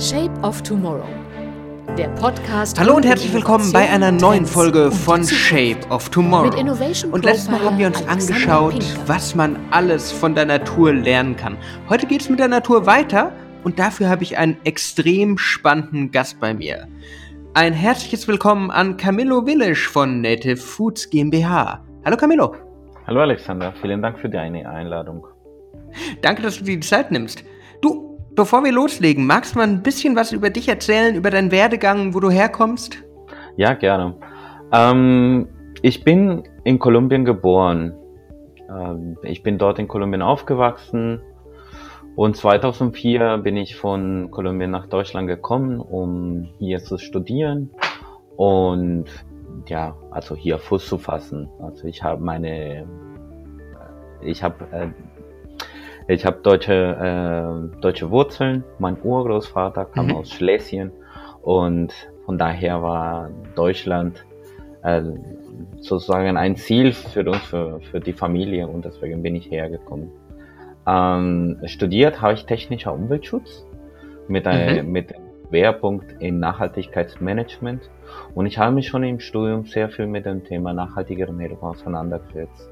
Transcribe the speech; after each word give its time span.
Shape 0.00 0.32
of 0.42 0.62
Tomorrow. 0.62 1.04
Der 1.98 2.08
Podcast. 2.10 2.78
Hallo 2.80 2.96
und 2.96 3.04
herzlich 3.04 3.32
willkommen 3.34 3.70
bei 3.72 3.88
einer 3.88 4.10
neuen 4.10 4.46
Folge 4.46 4.90
von. 4.90 5.24
Shape 5.24 5.86
of 5.90 6.08
Tomorrow. 6.08 6.46
Mit 6.46 6.54
Innovation 6.54 7.12
Und 7.12 7.24
letztes 7.24 7.50
Mal 7.50 7.60
haben 7.60 7.76
wir 7.78 7.86
uns 7.88 8.06
angeschaut, 8.08 8.72
Pinker. 8.78 8.86
was 9.06 9.34
man 9.34 9.56
alles 9.70 10.10
von 10.10 10.34
der 10.34 10.46
Natur 10.46 10.92
lernen 10.94 11.36
kann. 11.36 11.56
Heute 11.88 12.06
geht 12.06 12.22
es 12.22 12.30
mit 12.30 12.38
der 12.38 12.48
Natur 12.48 12.86
weiter 12.86 13.32
und 13.64 13.78
dafür 13.78 14.08
habe 14.08 14.22
ich 14.22 14.38
einen 14.38 14.56
extrem 14.64 15.36
spannenden 15.36 16.10
Gast 16.10 16.40
bei 16.40 16.54
mir. 16.54 16.88
Ein 17.54 17.72
herzliches 17.72 18.26
Willkommen 18.26 18.70
an 18.70 18.96
Camillo 18.96 19.44
Willisch 19.44 19.88
von 19.88 20.20
Native 20.20 20.56
Foods 20.56 21.10
GmbH. 21.10 21.84
Hallo 22.04 22.16
Camillo, 22.16 22.54
Hallo 23.06 23.20
Alexander, 23.20 23.74
vielen 23.82 24.00
Dank 24.00 24.18
für 24.18 24.28
deine 24.30 24.68
Einladung. 24.68 25.26
danke, 26.22 26.42
dass 26.42 26.58
du 26.58 26.64
dir 26.64 26.76
die 26.76 26.80
Zeit 26.86 27.10
nimmst. 27.10 27.44
Du, 27.82 28.09
bevor 28.34 28.64
wir 28.64 28.72
loslegen, 28.72 29.26
magst 29.26 29.54
du 29.54 29.58
mal 29.58 29.68
ein 29.68 29.82
bisschen 29.82 30.16
was 30.16 30.32
über 30.32 30.50
dich 30.50 30.68
erzählen, 30.68 31.14
über 31.14 31.30
deinen 31.30 31.50
Werdegang, 31.50 32.14
wo 32.14 32.20
du 32.20 32.30
herkommst? 32.30 33.02
Ja, 33.56 33.74
gerne. 33.74 34.14
Ähm, 34.72 35.48
ich 35.82 36.04
bin 36.04 36.44
in 36.64 36.78
Kolumbien 36.78 37.24
geboren. 37.24 37.94
Ähm, 38.68 39.16
ich 39.22 39.42
bin 39.42 39.58
dort 39.58 39.78
in 39.78 39.88
Kolumbien 39.88 40.22
aufgewachsen 40.22 41.20
und 42.16 42.36
2004 42.36 43.38
bin 43.38 43.56
ich 43.56 43.76
von 43.76 44.30
Kolumbien 44.30 44.70
nach 44.70 44.86
Deutschland 44.86 45.26
gekommen, 45.26 45.80
um 45.80 46.48
hier 46.58 46.78
zu 46.78 46.98
studieren 46.98 47.70
und 48.36 49.06
ja, 49.66 49.96
also 50.10 50.34
hier 50.36 50.58
Fuß 50.58 50.86
zu 50.86 50.98
fassen. 50.98 51.48
Also 51.60 51.86
ich 51.86 52.02
habe 52.02 52.22
meine, 52.22 52.86
ich 54.22 54.42
habe 54.42 54.66
äh, 54.72 54.88
ich 56.08 56.24
habe 56.26 56.38
deutsche, 56.42 56.72
äh, 56.72 57.80
deutsche 57.80 58.10
Wurzeln. 58.10 58.64
Mein 58.78 58.96
Urgroßvater 59.02 59.84
kam 59.86 60.06
Mhm. 60.06 60.16
aus 60.16 60.30
Schlesien 60.30 60.92
und 61.42 61.92
von 62.26 62.38
daher 62.38 62.82
war 62.82 63.30
Deutschland 63.54 64.24
äh, 64.82 65.02
sozusagen 65.80 66.36
ein 66.36 66.56
Ziel 66.56 66.92
für 66.92 67.28
uns, 67.28 67.38
für, 67.42 67.80
für 67.80 68.00
die 68.00 68.12
Familie 68.12 68.66
und 68.66 68.84
deswegen 68.84 69.22
bin 69.22 69.34
ich 69.34 69.50
hergekommen. 69.50 70.10
Ähm, 70.86 71.58
studiert 71.66 72.20
habe 72.22 72.34
ich 72.34 72.46
technischer 72.46 72.92
Umweltschutz 72.94 73.66
mit, 74.28 74.46
ein, 74.46 74.90
mit 74.90 75.10
dem 75.10 75.22
Schwerpunkt 75.48 76.20
in 76.22 76.38
Nachhaltigkeitsmanagement 76.38 77.90
und 78.34 78.46
ich 78.46 78.58
habe 78.58 78.74
mich 78.74 78.88
schon 78.88 79.02
im 79.04 79.20
Studium 79.20 79.66
sehr 79.66 79.88
viel 79.90 80.06
mit 80.06 80.24
dem 80.24 80.44
Thema 80.44 80.72
nachhaltige 80.72 81.26
Ernährung 81.26 81.60
auseinandergesetzt. 81.62 82.70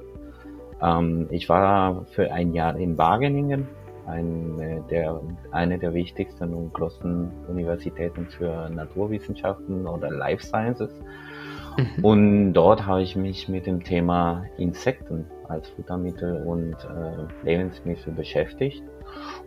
Ähm, 0.82 1.26
ich 1.30 1.48
war 1.48 2.04
für 2.06 2.32
ein 2.32 2.52
Jahr 2.52 2.76
in 2.76 2.96
Wageningen, 2.98 3.68
eine 4.06 4.82
der, 4.90 5.20
eine 5.50 5.78
der 5.78 5.92
wichtigsten 5.92 6.54
und 6.54 6.72
größten 6.72 7.30
Universitäten 7.48 8.26
für 8.26 8.70
Naturwissenschaften 8.70 9.86
oder 9.86 10.10
Life 10.10 10.44
Sciences. 10.44 10.90
Mhm. 11.76 12.04
Und 12.04 12.52
dort 12.54 12.86
habe 12.86 13.02
ich 13.02 13.16
mich 13.16 13.48
mit 13.48 13.66
dem 13.66 13.84
Thema 13.84 14.44
Insekten 14.56 15.26
als 15.48 15.68
Futtermittel 15.68 16.42
und 16.46 16.74
äh, 16.74 17.44
Lebensmittel 17.44 18.12
beschäftigt. 18.12 18.82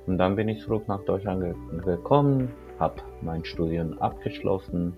Und 0.07 0.17
dann 0.17 0.35
bin 0.35 0.47
ich 0.47 0.61
zurück 0.61 0.87
nach 0.87 1.03
Deutschland 1.03 1.41
ge 1.41 1.53
gekommen, 1.83 2.51
habe 2.79 2.95
mein 3.21 3.45
Studium 3.45 3.99
abgeschlossen, 3.99 4.97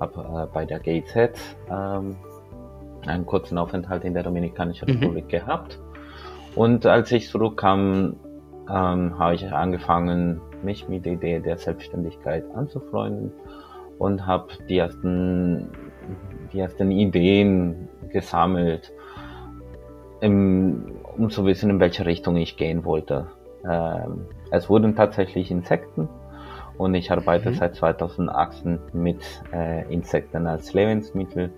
habe 0.00 0.20
äh, 0.20 0.52
bei 0.52 0.64
der 0.64 0.80
GIZ 0.80 1.30
ähm, 1.70 2.16
einen 3.06 3.26
kurzen 3.26 3.58
Aufenthalt 3.58 4.04
in 4.04 4.14
der 4.14 4.22
Dominikanischen 4.22 4.88
Mhm. 4.88 4.94
Republik 4.96 5.28
gehabt. 5.28 5.78
Und 6.54 6.86
als 6.86 7.10
ich 7.12 7.28
zurückkam, 7.28 8.16
ähm, 8.68 9.18
habe 9.18 9.34
ich 9.34 9.52
angefangen, 9.52 10.40
mich 10.62 10.88
mit 10.88 11.04
der 11.04 11.14
Idee 11.14 11.40
der 11.40 11.56
Selbstständigkeit 11.58 12.44
anzufreunden 12.54 13.32
und 13.98 14.26
habe 14.26 14.48
die 14.68 14.78
ersten, 14.78 15.68
die 16.52 16.60
ersten 16.60 16.90
Ideen 16.90 17.88
gesammelt, 18.10 18.92
im, 20.20 20.92
um 21.16 21.30
zu 21.30 21.44
wissen, 21.44 21.70
in 21.70 21.80
welche 21.80 22.06
Richtung 22.06 22.36
ich 22.36 22.56
gehen 22.56 22.84
wollte. 22.84 23.26
Ähm, 23.68 24.26
es 24.50 24.68
wurden 24.68 24.94
tatsächlich 24.94 25.50
Insekten 25.50 26.08
und 26.78 26.94
ich 26.94 27.10
arbeite 27.10 27.50
Mhm. 27.50 27.54
seit 27.54 27.74
2018 27.74 28.78
mit 28.92 29.42
äh, 29.52 29.92
Insekten 29.92 30.46
als 30.46 30.74
Lebensmittel 30.74 31.52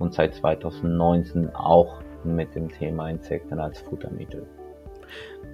und 0.00 0.12
seit 0.12 0.34
2019 0.34 1.54
auch 1.54 2.00
mit 2.24 2.54
dem 2.54 2.68
Thema 2.68 3.08
Insekten 3.08 3.60
als 3.60 3.78
Futtermittel. 3.80 4.46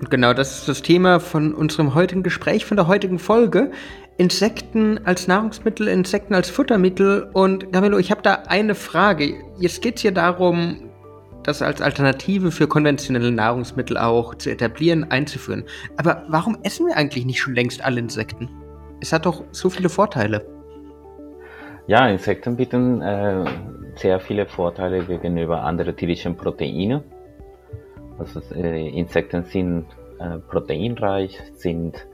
Und 0.01 0.11
genau 0.11 0.33
das 0.33 0.59
ist 0.59 0.69
das 0.69 0.83
Thema 0.83 1.21
von 1.21 1.55
unserem 1.55 1.95
heutigen 1.95 2.23
Gespräch, 2.23 2.65
von 2.65 2.77
der 2.77 2.87
heutigen 2.87 3.19
Folge. 3.19 3.71
Insekten 4.19 5.01
als 5.05 5.27
Nahrungsmittel, 5.27 5.89
Insekten 5.89 6.35
als 6.35 6.49
Futtermittel. 6.49 7.31
Und 7.33 7.73
Camilo, 7.73 7.99
ich 7.99 8.11
habe 8.11 8.23
da 8.23 8.43
eine 8.47 8.75
Frage. 8.75 9.35
Jetzt 9.59 9.83
geht 9.83 9.97
es 9.97 10.03
hier 10.03 10.13
darum, 10.13 10.91
das 11.43 11.63
als 11.63 11.81
Alternative 11.81 12.51
für 12.51 12.67
konventionelle 12.67 13.31
Nahrungsmittel 13.31 13.97
auch 13.97 14.35
zu 14.35 14.51
etablieren, 14.51 15.11
einzuführen. 15.11 15.65
Aber 15.97 16.25
warum 16.29 16.59
essen 16.63 16.87
wir 16.87 16.97
eigentlich 16.97 17.25
nicht 17.25 17.41
schon 17.41 17.55
längst 17.55 17.85
alle 17.85 18.01
Insekten? 18.01 18.51
Es 19.01 19.13
hat 19.13 19.27
doch 19.27 19.45
so 19.53 19.71
viele 19.71 19.89
Vorteile. 19.89 20.47
Ja, 21.87 22.09
Insekten 22.09 22.57
bieten 22.57 23.01
äh, 23.01 23.45
sehr 23.97 24.21
viele 24.21 24.47
Vorteile 24.47 25.05
gegenüber 25.05 25.63
anderen 25.63 25.97
tierischen 25.97 26.37
Proteinen. 26.37 27.03
Also 28.19 28.41
äh, 28.55 28.89
Insekten 28.89 29.45
sind 29.45 29.87
äh, 30.19 30.39
proteinreich, 30.39 31.41
sind 31.55 32.07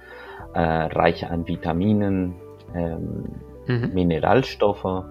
äh, 0.54 0.60
reich 0.60 1.28
an 1.28 1.46
Vitaminen, 1.46 2.34
ähm, 2.74 3.24
Mhm. 3.66 3.90
Mineralstoffe, 3.94 5.04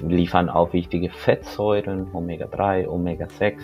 liefern 0.00 0.48
auch 0.48 0.72
wichtige 0.72 1.10
Fettsäuren, 1.10 2.08
Omega-3, 2.12 2.88
Omega-6 2.88 3.58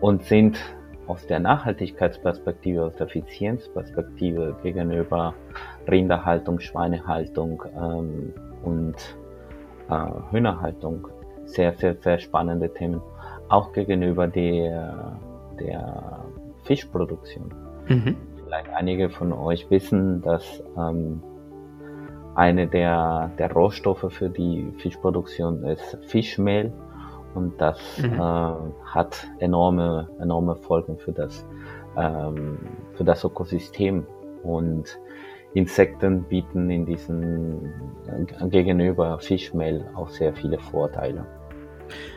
und 0.00 0.24
sind 0.24 0.58
aus 1.06 1.26
der 1.26 1.40
Nachhaltigkeitsperspektive, 1.40 2.84
aus 2.84 2.96
der 2.96 3.06
Effizienzperspektive 3.06 4.56
gegenüber 4.62 5.34
Rinderhaltung, 5.88 6.60
Schweinehaltung 6.60 7.62
ähm, 7.76 8.32
und 8.62 8.94
äh, 9.88 10.32
Hühnerhaltung 10.32 11.08
sehr, 11.54 11.72
sehr, 11.74 11.96
sehr 11.96 12.18
spannende 12.18 12.72
Themen. 12.72 13.00
Auch 13.48 13.72
gegenüber 13.72 14.26
der, 14.28 15.18
der 15.58 16.24
Fischproduktion. 16.64 17.52
Mhm. 17.88 18.16
Vielleicht 18.44 18.68
einige 18.70 19.10
von 19.10 19.32
euch 19.32 19.70
wissen, 19.70 20.22
dass 20.22 20.62
ähm, 20.76 21.22
eine 22.34 22.66
der, 22.66 23.30
der 23.38 23.52
Rohstoffe 23.52 24.06
für 24.12 24.30
die 24.30 24.72
Fischproduktion 24.78 25.64
ist 25.64 25.98
Fischmehl 26.06 26.72
und 27.34 27.60
das 27.60 27.78
Mhm. 27.98 28.14
äh, 28.14 28.52
hat 28.84 29.26
enorme, 29.38 30.08
enorme 30.20 30.56
Folgen 30.56 30.96
für 30.98 31.12
das, 31.12 31.46
ähm, 31.96 32.58
für 32.94 33.04
das 33.04 33.24
Ökosystem 33.24 34.06
und 34.42 34.98
Insekten 35.54 36.24
bieten 36.24 36.70
in 36.70 36.86
diesen 36.86 37.72
äh, 38.06 38.48
gegenüber 38.48 39.18
Fischmehl 39.18 39.84
auch 39.94 40.08
sehr 40.08 40.32
viele 40.32 40.58
Vorteile. 40.58 41.24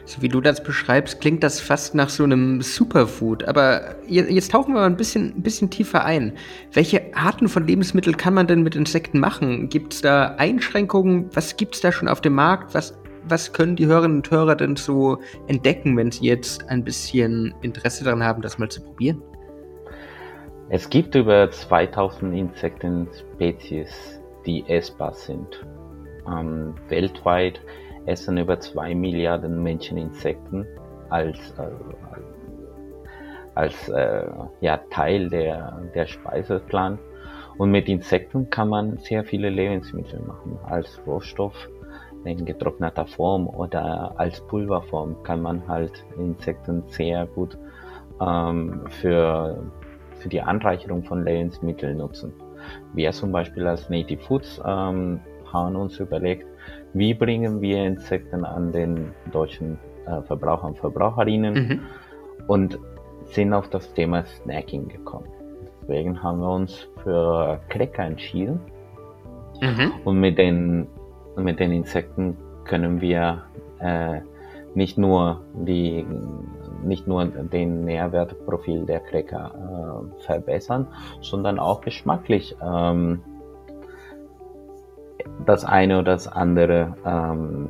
So 0.06 0.22
wie 0.22 0.28
du 0.28 0.42
das 0.42 0.62
beschreibst, 0.64 1.22
klingt 1.22 1.44
das 1.44 1.60
fast 1.60 1.96
nach 1.96 2.10
so 2.10 2.24
einem 2.24 2.62
Superfood. 2.62 3.44
Aber 3.46 3.96
je- 4.08 4.26
jetzt 4.30 4.52
tauchen 4.52 4.74
wir 4.74 4.82
mal 4.82 4.86
ein 4.88 4.98
bisschen, 4.98 5.34
ein 5.38 5.44
bisschen 5.44 5.70
tiefer 5.70 6.04
ein. 6.06 6.34
Welche 6.72 7.16
Arten 7.16 7.48
von 7.48 7.66
Lebensmitteln 7.66 8.18
kann 8.18 8.34
man 8.34 8.48
denn 8.48 8.64
mit 8.64 8.76
Insekten 8.76 9.20
machen? 9.20 9.70
Gibt 9.70 9.94
es 9.94 10.02
da 10.02 10.36
Einschränkungen? 10.38 11.30
Was 11.34 11.56
gibt 11.58 11.76
es 11.76 11.82
da 11.82 11.92
schon 11.92 12.08
auf 12.08 12.22
dem 12.22 12.34
Markt? 12.34 12.74
Was, 12.74 12.98
was 13.28 13.54
können 13.54 13.76
die 13.76 13.86
Hörerinnen 13.86 14.18
und 14.18 14.32
Hörer 14.32 14.56
denn 14.56 14.76
so 14.76 15.20
entdecken, 15.48 15.96
wenn 15.96 16.12
sie 16.12 16.26
jetzt 16.26 16.68
ein 16.70 16.84
bisschen 16.84 17.54
Interesse 17.62 18.04
daran 18.04 18.24
haben, 18.24 18.42
das 18.42 18.58
mal 18.58 18.70
zu 18.70 18.82
probieren? 18.82 19.22
Es 20.70 20.90
gibt 20.90 21.14
über 21.16 21.52
2000 21.52 22.34
Insektenspezies, 22.36 24.20
die 24.46 24.68
essbar 24.68 25.14
sind. 25.14 25.66
Ähm, 26.28 26.74
weltweit 26.88 27.62
essen 28.06 28.38
über 28.38 28.60
2 28.60 28.96
Milliarden 28.96 29.62
Menschen 29.64 29.98
Insekten 29.98 30.66
als, 31.10 31.38
äh, 31.58 31.68
als 33.56 33.90
äh, 33.90 34.28
ja, 34.62 34.78
Teil 34.90 35.30
der, 35.30 35.82
der 35.94 36.06
Speiseplan. 36.06 37.00
Und 37.58 37.72
mit 37.72 37.88
Insekten 37.88 38.50
kann 38.50 38.70
man 38.70 38.98
sehr 38.98 39.24
viele 39.24 39.50
Lebensmittel 39.50 40.20
machen. 40.22 40.58
Als 40.64 41.00
Rohstoff 41.06 41.70
in 42.26 42.46
getrockneter 42.46 43.06
Form 43.06 43.48
oder 43.48 44.14
als 44.18 44.42
Pulverform 44.48 45.22
kann 45.24 45.42
man 45.42 45.68
halt 45.68 45.92
Insekten 46.18 46.84
sehr 46.88 47.26
gut 47.28 47.58
ähm, 48.22 48.82
für, 48.90 49.64
für 50.20 50.30
die 50.30 50.42
Anreicherung 50.42 51.04
von 51.04 51.24
Lebensmitteln 51.24 51.98
nutzen. 51.98 52.34
Wir 52.94 53.12
zum 53.12 53.32
Beispiel 53.32 53.68
als 53.68 53.90
Native 53.90 54.22
Foods 54.24 54.62
ähm, 54.66 55.20
haben 55.52 55.76
uns 55.76 56.00
überlegt, 56.00 56.48
wie 56.94 57.14
bringen 57.14 57.62
wir 57.62 57.86
Insekten 57.86 58.46
an 58.46 58.72
den 58.72 59.12
deutschen 59.32 59.78
äh, 60.06 60.22
Verbraucher 60.24 60.68
und 60.68 60.78
Verbraucherinnen 60.78 61.54
Mhm. 61.54 61.80
und 62.48 62.80
sind 63.26 63.54
auf 63.54 63.70
das 63.70 63.94
Thema 63.94 64.26
Snacking 64.26 64.88
gekommen. 64.88 65.28
Deswegen 65.82 66.22
haben 66.22 66.40
wir 66.40 66.52
uns 66.52 66.88
für 67.04 67.60
Cracker 67.70 68.04
entschieden. 68.04 68.60
Mhm. 69.62 69.92
Und 70.04 70.20
mit 70.20 70.38
den, 70.38 70.88
mit 71.38 71.60
den 71.60 71.72
Insekten 71.72 72.38
können 72.66 73.02
wir 73.02 73.44
äh, 73.80 74.22
nicht 74.76 74.98
nur 74.98 75.42
die 75.54 76.06
nicht 76.84 77.08
nur 77.08 77.24
den 77.26 77.86
Nährwertprofil 77.86 78.86
der 78.86 79.00
Cracker 79.00 79.54
äh, 80.20 80.24
verbessern, 80.26 80.88
sondern 81.22 81.58
auch 81.58 81.80
geschmacklich 81.80 82.58
ähm, 82.62 83.22
das 85.46 85.66
eine 85.66 86.00
oder 86.00 86.14
das 86.14 86.28
andere 86.28 86.96
ähm, 87.06 87.70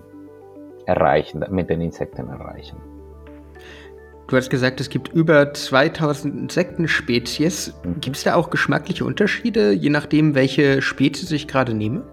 erreichen, 0.85 1.45
mit 1.49 1.69
den 1.69 1.81
Insekten 1.81 2.29
erreichen. 2.29 2.77
Du 4.27 4.37
hast 4.37 4.49
gesagt, 4.49 4.79
es 4.79 4.89
gibt 4.89 5.09
über 5.09 5.53
2000 5.53 6.33
Insektenspezies. 6.33 7.73
Mhm. 7.83 7.99
Gibt 7.99 8.15
es 8.15 8.23
da 8.23 8.35
auch 8.35 8.49
geschmackliche 8.49 9.05
Unterschiede, 9.05 9.73
je 9.73 9.89
nachdem, 9.89 10.33
welche 10.33 10.81
Spezies 10.81 11.31
ich 11.31 11.47
gerade 11.47 11.73
nehme? 11.73 12.03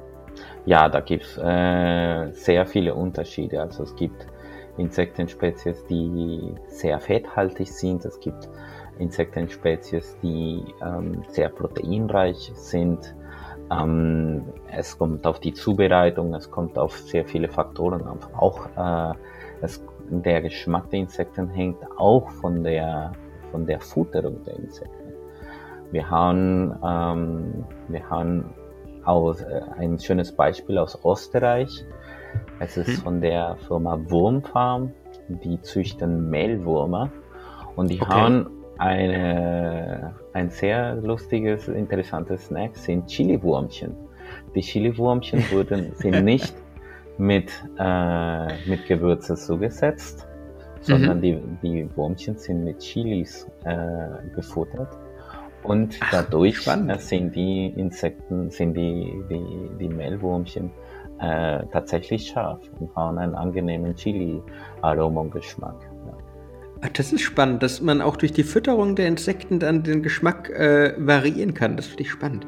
Ja, 0.66 0.88
da 0.88 1.00
gibt 1.00 1.24
es 1.24 1.38
äh, 1.38 2.32
sehr 2.32 2.66
viele 2.66 2.94
Unterschiede. 2.94 3.60
Also 3.60 3.84
es 3.84 3.96
gibt 3.96 4.26
Insektenspezies, 4.76 5.84
die 5.88 6.54
sehr 6.68 7.00
fetthaltig 7.00 7.70
sind. 7.72 8.04
Es 8.04 8.18
gibt 8.20 8.48
Insektenspezies, 8.98 10.16
die 10.22 10.64
ähm, 10.84 11.22
sehr 11.28 11.48
proteinreich 11.48 12.52
sind. 12.54 13.14
Ähm, 13.70 14.42
es 14.72 14.98
kommt 14.98 15.26
auf 15.26 15.40
die 15.40 15.52
Zubereitung, 15.52 16.34
es 16.34 16.50
kommt 16.50 16.76
auf 16.78 16.98
sehr 16.98 17.24
viele 17.24 17.48
Faktoren. 17.48 18.02
Auch 18.36 18.66
äh, 18.76 19.14
es, 19.62 19.84
der 20.10 20.42
Geschmack 20.42 20.90
der 20.90 21.00
Insekten 21.00 21.48
hängt 21.48 21.78
auch 21.96 22.30
von 22.30 22.64
der, 22.64 23.12
von 23.50 23.66
der 23.66 23.80
Futterung 23.80 24.42
der 24.44 24.56
Insekten. 24.56 25.12
Wir 25.92 26.08
haben, 26.08 26.74
ähm, 26.84 27.64
wir 27.88 28.08
haben 28.08 28.54
aus, 29.04 29.40
äh, 29.42 29.60
ein 29.78 29.98
schönes 29.98 30.32
Beispiel 30.32 30.78
aus 30.78 30.98
Österreich. 31.04 31.84
Es 32.58 32.76
ist 32.76 32.88
hm. 32.88 32.96
von 32.96 33.20
der 33.20 33.56
Firma 33.66 33.98
Wurmfarm. 34.08 34.92
Die 35.28 35.60
züchten 35.62 36.28
Mehlwürmer 36.28 37.10
und 37.76 37.90
die 37.90 38.00
okay. 38.00 38.10
haben 38.12 38.59
eine, 38.80 40.14
ein 40.32 40.48
sehr 40.48 40.96
lustiges, 40.96 41.68
interessantes 41.68 42.46
Snack 42.46 42.74
sind 42.76 43.06
Chili-Wurmchen. 43.06 43.94
Die 44.54 44.62
Chili-Wurmchen 44.62 45.40
wurden, 45.52 45.92
sind 45.96 46.24
nicht 46.24 46.54
mit, 47.18 47.50
äh, 47.78 48.46
mit 48.66 48.86
Gewürzen 48.88 49.36
zugesetzt, 49.36 50.26
sondern 50.80 51.18
mhm. 51.18 51.20
die, 51.20 51.40
die 51.62 51.96
Wurmchen 51.96 52.38
sind 52.38 52.64
mit 52.64 52.78
Chilis 52.78 53.46
äh, 53.64 53.76
befuttert. 54.34 54.96
Und 55.62 55.98
Ach, 56.00 56.10
dadurch 56.10 56.66
äh, 56.66 56.98
sind 56.98 57.36
die 57.36 57.66
Insekten, 57.76 58.48
sind 58.50 58.72
die, 58.72 59.12
die, 59.28 59.70
die 59.78 59.88
Mehlwurmchen 59.88 60.70
äh, 61.18 61.66
tatsächlich 61.70 62.28
scharf 62.28 62.60
und 62.78 62.96
haben 62.96 63.18
einen 63.18 63.34
angenehmen 63.34 63.94
Chili-Aroma 63.94 65.20
und 65.20 65.32
Geschmack. 65.32 65.89
Das 66.94 67.12
ist 67.12 67.20
spannend, 67.20 67.62
dass 67.62 67.82
man 67.82 68.00
auch 68.00 68.16
durch 68.16 68.32
die 68.32 68.42
Fütterung 68.42 68.96
der 68.96 69.06
Insekten 69.06 69.58
dann 69.58 69.82
den 69.82 70.02
Geschmack 70.02 70.48
äh, 70.50 70.94
variieren 70.96 71.52
kann. 71.52 71.76
Das 71.76 71.86
finde 71.86 72.04
ich 72.04 72.10
spannend. 72.10 72.46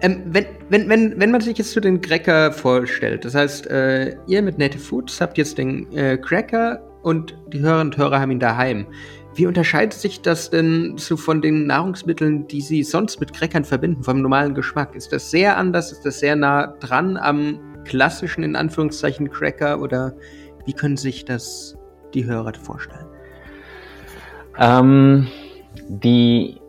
Ähm, 0.00 0.22
wenn, 0.26 0.46
wenn, 0.68 0.88
wenn, 0.88 1.20
wenn 1.20 1.30
man 1.30 1.40
sich 1.40 1.58
jetzt 1.58 1.70
zu 1.70 1.80
den 1.80 2.00
Cracker 2.00 2.50
vorstellt, 2.50 3.24
das 3.24 3.36
heißt, 3.36 3.68
äh, 3.68 4.16
ihr 4.26 4.42
mit 4.42 4.58
Native 4.58 4.82
Foods 4.82 5.20
habt 5.20 5.38
jetzt 5.38 5.58
den 5.58 5.90
äh, 5.92 6.18
Cracker 6.18 6.82
und 7.02 7.38
die 7.52 7.60
Hörerinnen 7.60 7.92
und 7.92 7.96
Hörer 7.96 8.20
haben 8.20 8.32
ihn 8.32 8.40
daheim. 8.40 8.86
Wie 9.34 9.46
unterscheidet 9.46 9.92
sich 9.92 10.22
das 10.22 10.50
denn 10.50 10.94
so 10.96 11.16
von 11.16 11.40
den 11.40 11.66
Nahrungsmitteln, 11.66 12.48
die 12.48 12.60
Sie 12.60 12.82
sonst 12.82 13.20
mit 13.20 13.32
Crackern 13.32 13.64
verbinden, 13.64 14.02
vom 14.02 14.20
normalen 14.20 14.54
Geschmack? 14.54 14.96
Ist 14.96 15.12
das 15.12 15.30
sehr 15.30 15.56
anders? 15.56 15.92
Ist 15.92 16.04
das 16.04 16.18
sehr 16.18 16.34
nah 16.34 16.66
dran 16.80 17.16
am 17.16 17.60
klassischen, 17.84 18.42
in 18.42 18.56
Anführungszeichen, 18.56 19.30
Cracker? 19.30 19.80
Oder 19.80 20.16
wie 20.66 20.72
können 20.72 20.96
sich 20.96 21.24
das 21.24 21.76
die 22.14 22.24
Hörer 22.24 22.54
vorstellen? 22.54 23.06
Ähm, 24.58 25.28
die 25.88 26.60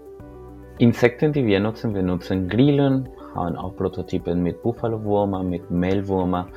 Insekten, 0.77 1.33
die 1.33 1.45
wir 1.45 1.59
nutzen, 1.59 1.94
wir 1.94 2.03
nutzen 2.03 2.47
Grillen, 2.47 3.09
haben 3.36 3.56
auch 3.56 3.75
Prototypen 3.75 4.44
mit 4.44 4.62
Buffalo-Würmer, 4.62 5.44
mit 5.44 5.69
Mehlwürmer, 5.71 6.47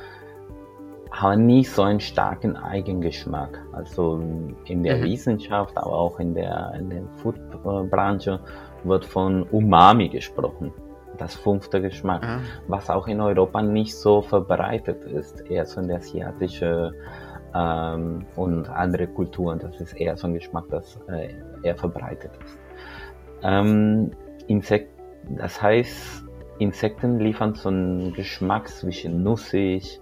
haben 1.11 1.45
nicht 1.45 1.69
so 1.69 1.83
einen 1.83 1.99
starken 1.99 2.55
Eigengeschmack. 2.55 3.59
Also 3.73 4.21
in 4.65 4.83
der 4.83 4.97
mhm. 4.97 5.03
Wissenschaft, 5.03 5.77
aber 5.77 5.93
auch 5.93 6.19
in 6.19 6.33
der, 6.33 6.73
in 6.77 6.89
der 6.89 7.03
Food-Branche 7.17 8.39
wird 8.83 9.05
von 9.05 9.43
Umami 9.43 10.09
gesprochen. 10.09 10.71
Das 11.17 11.35
fünfte 11.35 11.79
Geschmack, 11.81 12.23
mhm. 12.23 12.41
was 12.67 12.89
auch 12.89 13.07
in 13.07 13.21
Europa 13.21 13.61
nicht 13.61 13.95
so 13.95 14.21
verbreitet 14.21 15.03
ist, 15.05 15.41
eher 15.49 15.65
so 15.65 15.81
in 15.81 15.87
der 15.87 15.97
asiatische 15.97 16.91
ähm, 17.53 18.25
und 18.35 18.69
andere 18.69 19.07
Kulturen. 19.07 19.59
Das 19.59 19.79
ist 19.79 19.93
eher 19.93 20.17
so 20.17 20.27
ein 20.27 20.33
Geschmack, 20.33 20.65
das 20.69 20.99
äh, 21.07 21.33
eher 21.63 21.75
verbreitet 21.75 22.31
ist. 22.43 22.57
Ähm, 23.43 24.11
Insekt, 24.47 24.89
das 25.37 25.61
heißt, 25.61 26.23
Insekten 26.59 27.19
liefern 27.19 27.55
so 27.55 27.69
einen 27.69 28.13
Geschmack 28.13 28.67
zwischen 28.69 29.23
nussig, 29.23 30.01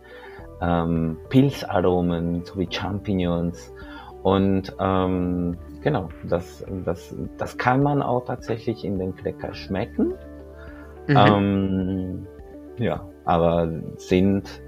ähm, 0.62 1.18
Pilzaromen 1.30 2.44
sowie 2.46 2.68
Champignons 2.70 3.74
und 4.24 4.76
ähm, 4.80 5.58
genau, 5.82 6.10
das, 6.24 6.64
das, 6.86 7.16
das 7.38 7.58
kann 7.58 7.82
man 7.82 8.02
auch 8.02 8.26
tatsächlich 8.26 8.86
in 8.86 9.00
den 9.00 9.16
Cracker 9.16 9.54
schmecken. 9.54 10.14
Mhm. 11.08 11.18
Ähm, 11.18 12.28
ja, 12.78 13.04
aber 13.26 13.70
sind 13.98 14.62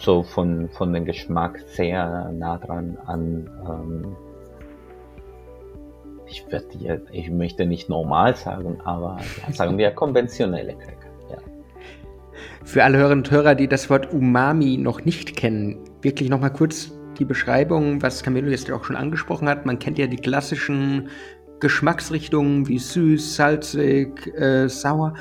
so 0.00 0.22
von, 0.22 0.68
von 0.70 0.92
dem 0.92 1.04
Geschmack 1.04 1.60
sehr 1.66 2.32
nah 2.32 2.58
dran 2.58 2.96
an, 3.06 3.50
ähm, 3.68 4.16
ich, 6.26 6.44
würde, 6.50 7.02
ich 7.12 7.30
möchte 7.30 7.66
nicht 7.66 7.88
normal 7.88 8.36
sagen, 8.36 8.78
aber 8.84 9.18
ja, 9.46 9.52
sagen 9.52 9.78
wir 9.78 9.90
konventionelle 9.90 10.74
Cracker. 10.74 11.10
Ja. 11.30 11.38
Für 12.64 12.84
alle 12.84 12.98
Hörerinnen 12.98 13.24
und 13.24 13.30
Hörer, 13.30 13.54
die 13.54 13.68
das 13.68 13.90
Wort 13.90 14.12
Umami 14.12 14.76
noch 14.78 15.04
nicht 15.04 15.36
kennen, 15.36 15.78
wirklich 16.02 16.30
nochmal 16.30 16.52
kurz 16.52 16.92
die 17.18 17.24
Beschreibung, 17.24 18.00
was 18.00 18.22
Camilo 18.22 18.48
jetzt 18.48 18.70
auch 18.70 18.84
schon 18.84 18.96
angesprochen 18.96 19.48
hat. 19.48 19.66
Man 19.66 19.78
kennt 19.78 19.98
ja 19.98 20.06
die 20.06 20.16
klassischen 20.16 21.08
Geschmacksrichtungen 21.58 22.66
wie 22.68 22.78
süß, 22.78 23.36
salzig, 23.36 24.26
äh, 24.34 24.68
sauer. 24.68 25.14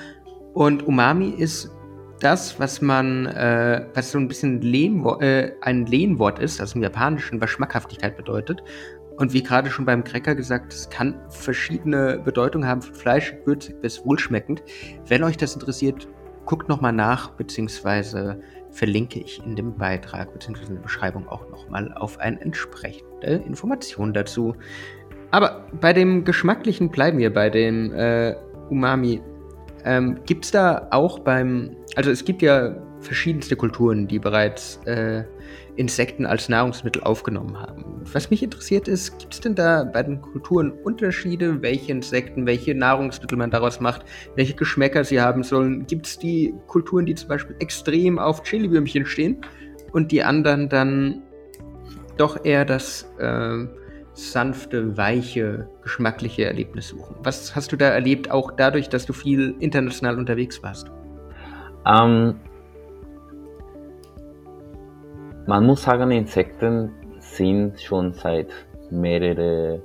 Und 0.53 0.87
Umami 0.87 1.29
ist 1.29 1.69
das, 2.19 2.59
was 2.59 2.81
man, 2.81 3.25
äh, 3.27 3.85
was 3.93 4.11
so 4.11 4.17
ein 4.17 4.27
bisschen 4.27 4.61
Lehnwo 4.61 5.19
äh, 5.19 5.53
ein 5.61 5.85
Lehnwort 5.85 6.39
ist, 6.39 6.59
also 6.59 6.75
im 6.75 6.83
Japanischen, 6.83 7.41
was 7.41 7.49
Schmackhaftigkeit 7.49 8.17
bedeutet. 8.17 8.63
Und 9.17 9.33
wie 9.33 9.43
gerade 9.43 9.69
schon 9.69 9.85
beim 9.85 10.03
Cracker 10.03 10.33
gesagt, 10.33 10.71
es 10.71 10.89
kann 10.89 11.15
verschiedene 11.29 12.19
Bedeutungen 12.19 12.67
haben, 12.67 12.81
von 12.81 12.95
Fleisch, 12.95 13.33
würzig 13.45 13.81
bis 13.81 14.05
wohlschmeckend. 14.05 14.63
Wenn 15.07 15.23
euch 15.23 15.35
das 15.35 15.55
interessiert, 15.55 16.07
guckt 16.45 16.69
nochmal 16.69 16.93
nach, 16.93 17.31
beziehungsweise 17.31 18.41
verlinke 18.71 19.19
ich 19.19 19.43
in 19.45 19.55
dem 19.55 19.75
Beitrag, 19.75 20.31
beziehungsweise 20.31 20.69
in 20.69 20.75
der 20.75 20.83
Beschreibung 20.83 21.27
auch 21.27 21.49
nochmal 21.49 21.93
auf 21.93 22.19
eine 22.19 22.39
entsprechende 22.39 23.27
Information 23.45 24.13
dazu. 24.13 24.55
Aber 25.31 25.67
bei 25.79 25.93
dem 25.93 26.23
Geschmacklichen 26.23 26.89
bleiben 26.89 27.17
wir 27.17 27.33
bei 27.33 27.49
dem 27.49 27.93
äh, 27.93 28.35
Umami. 28.69 29.21
Ähm, 29.85 30.19
gibt 30.25 30.45
es 30.45 30.51
da 30.51 30.87
auch 30.91 31.19
beim, 31.19 31.75
also 31.95 32.11
es 32.11 32.25
gibt 32.25 32.41
ja 32.41 32.75
verschiedenste 33.01 33.55
Kulturen, 33.55 34.07
die 34.07 34.19
bereits 34.19 34.77
äh, 34.85 35.23
Insekten 35.75 36.25
als 36.25 36.49
Nahrungsmittel 36.49 37.01
aufgenommen 37.03 37.57
haben. 37.57 37.85
Was 38.11 38.29
mich 38.29 38.43
interessiert 38.43 38.89
ist, 38.89 39.17
gibt 39.17 39.33
es 39.33 39.39
denn 39.39 39.55
da 39.55 39.85
bei 39.85 40.03
den 40.03 40.21
Kulturen 40.21 40.71
Unterschiede, 40.71 41.61
welche 41.61 41.93
Insekten, 41.93 42.45
welche 42.45 42.75
Nahrungsmittel 42.75 43.37
man 43.37 43.49
daraus 43.49 43.79
macht, 43.79 44.03
welche 44.35 44.55
Geschmäcker 44.55 45.05
sie 45.05 45.21
haben 45.21 45.43
sollen? 45.43 45.87
Gibt 45.87 46.07
es 46.07 46.19
die 46.19 46.53
Kulturen, 46.67 47.05
die 47.05 47.15
zum 47.15 47.29
Beispiel 47.29 47.55
extrem 47.59 48.19
auf 48.19 48.43
Chiliwürmchen 48.43 49.05
stehen 49.05 49.37
und 49.93 50.11
die 50.11 50.21
anderen 50.21 50.67
dann 50.67 51.21
doch 52.17 52.43
eher 52.43 52.65
das 52.65 53.09
äh, 53.17 53.65
sanfte, 54.19 54.97
weiche, 54.97 55.69
geschmackliche 55.81 56.45
Erlebnis 56.45 56.89
suchen. 56.89 57.15
Was 57.23 57.55
hast 57.55 57.71
du 57.71 57.75
da 57.75 57.87
erlebt, 57.87 58.31
auch 58.31 58.51
dadurch, 58.51 58.89
dass 58.89 59.05
du 59.05 59.13
viel 59.13 59.55
international 59.59 60.17
unterwegs 60.17 60.61
warst? 60.61 60.91
Ähm, 61.85 62.35
man 65.47 65.65
muss 65.65 65.83
sagen, 65.83 66.11
Insekten 66.11 66.91
sind 67.19 67.79
schon 67.81 68.13
seit 68.13 68.49
mehrere 68.91 69.81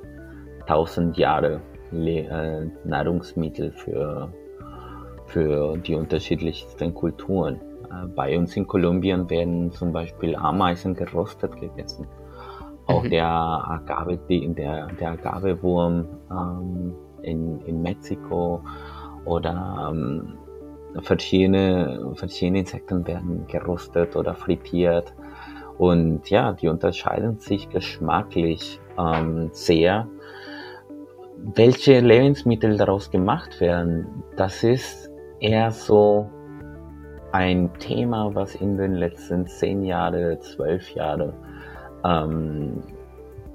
tausend 0.67 1.17
Jahren 1.17 1.61
äh, 1.93 2.67
Nahrungsmittel 2.85 3.71
für, 3.73 4.33
für 5.27 5.77
die 5.79 5.95
unterschiedlichsten 5.95 6.93
Kulturen. 6.93 7.61
Äh, 7.91 8.07
bei 8.09 8.37
uns 8.37 8.57
in 8.57 8.67
Kolumbien 8.67 9.31
werden 9.31 9.71
zum 9.73 9.93
Beispiel 9.93 10.35
Ameisen 10.35 10.95
gerostet 10.95 11.59
gegessen. 11.61 12.07
Auch 12.87 13.03
mhm. 13.03 13.11
der 13.11 13.27
Agave, 13.27 14.19
der, 14.29 14.89
der 14.89 15.11
Agavewurm 15.11 16.07
ähm, 16.31 16.95
in, 17.23 17.61
in 17.63 17.83
Mexiko 17.83 18.63
oder 19.25 19.91
ähm, 19.91 20.39
verschiedene, 21.01 22.13
verschiedene 22.15 22.61
Insekten 22.61 23.07
werden 23.07 23.47
gerostet 23.47 24.17
oder 24.17 24.35
frittiert. 24.35 25.15
Und 25.79 26.31
ja, 26.31 26.53
die 26.53 26.69
unterscheiden 26.69 27.39
sich 27.39 27.69
geschmacklich 27.69 28.81
ähm, 28.99 29.49
sehr. 29.53 30.07
Welche 31.57 32.01
Lebensmittel 32.01 32.77
daraus 32.77 33.11
gemacht 33.11 33.61
werden, 33.61 34.07
das 34.37 34.63
ist 34.63 35.11
eher 35.41 35.71
so 35.73 36.31
ein 37.33 37.71
Thema, 37.81 38.33
was 38.35 38.55
in 38.55 38.77
den 38.77 38.95
letzten 38.95 39.47
zehn 39.47 39.83
Jahren, 39.83 40.41
zwölf 40.41 40.89
Jahren 40.95 41.33
ähm, 42.05 42.83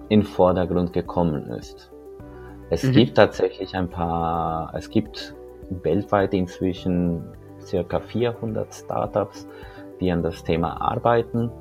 in 0.10 0.24
Vordergrund 0.24 0.94
gekommen 0.94 1.48
ist. 1.50 1.91
Es 2.70 2.84
mhm. 2.84 2.91
gibt 2.91 3.15
tatsächlich 3.15 3.75
ein 3.75 3.89
paar, 3.89 4.74
es 4.75 4.89
gibt 4.89 5.36
weltweit 5.70 6.34
inzwischen 6.34 7.24
circa 7.62 8.00
400 8.00 8.74
Startups, 8.74 9.48
die 10.00 10.12
an 10.12 10.24
das 10.24 10.44
Thema 10.44 10.82
arbeiten 10.82 11.51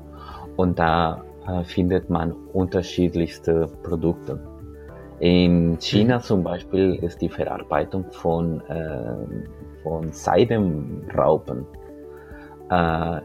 und 0.55 0.79
da 0.79 1.23
äh, 1.47 1.63
findet 1.63 2.09
man 2.09 2.33
unterschiedlichste 2.53 3.67
Produkte. 3.83 4.39
In 5.19 5.77
China 5.79 6.17
mhm. 6.17 6.21
zum 6.21 6.43
Beispiel 6.43 6.95
ist 6.95 7.21
die 7.21 7.29
Verarbeitung 7.29 8.05
von, 8.11 8.61
äh, 8.67 9.15
von 9.83 10.11
Seidenraupen 10.11 11.65
äh, 12.69 13.21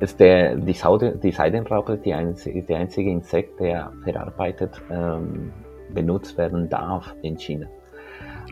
ist 0.00 0.18
der, 0.18 0.56
die, 0.56 0.72
Saude, 0.72 1.16
die 1.22 1.30
Seidenraupe 1.30 1.98
die 1.98 2.14
einzige, 2.14 2.62
der 2.62 2.78
einzige 2.78 3.10
Insekt, 3.10 3.60
der 3.60 3.92
verarbeitet 4.02 4.80
ähm, 4.90 5.52
benutzt 5.92 6.36
werden 6.38 6.68
darf 6.68 7.14
in 7.22 7.38
China. 7.38 7.66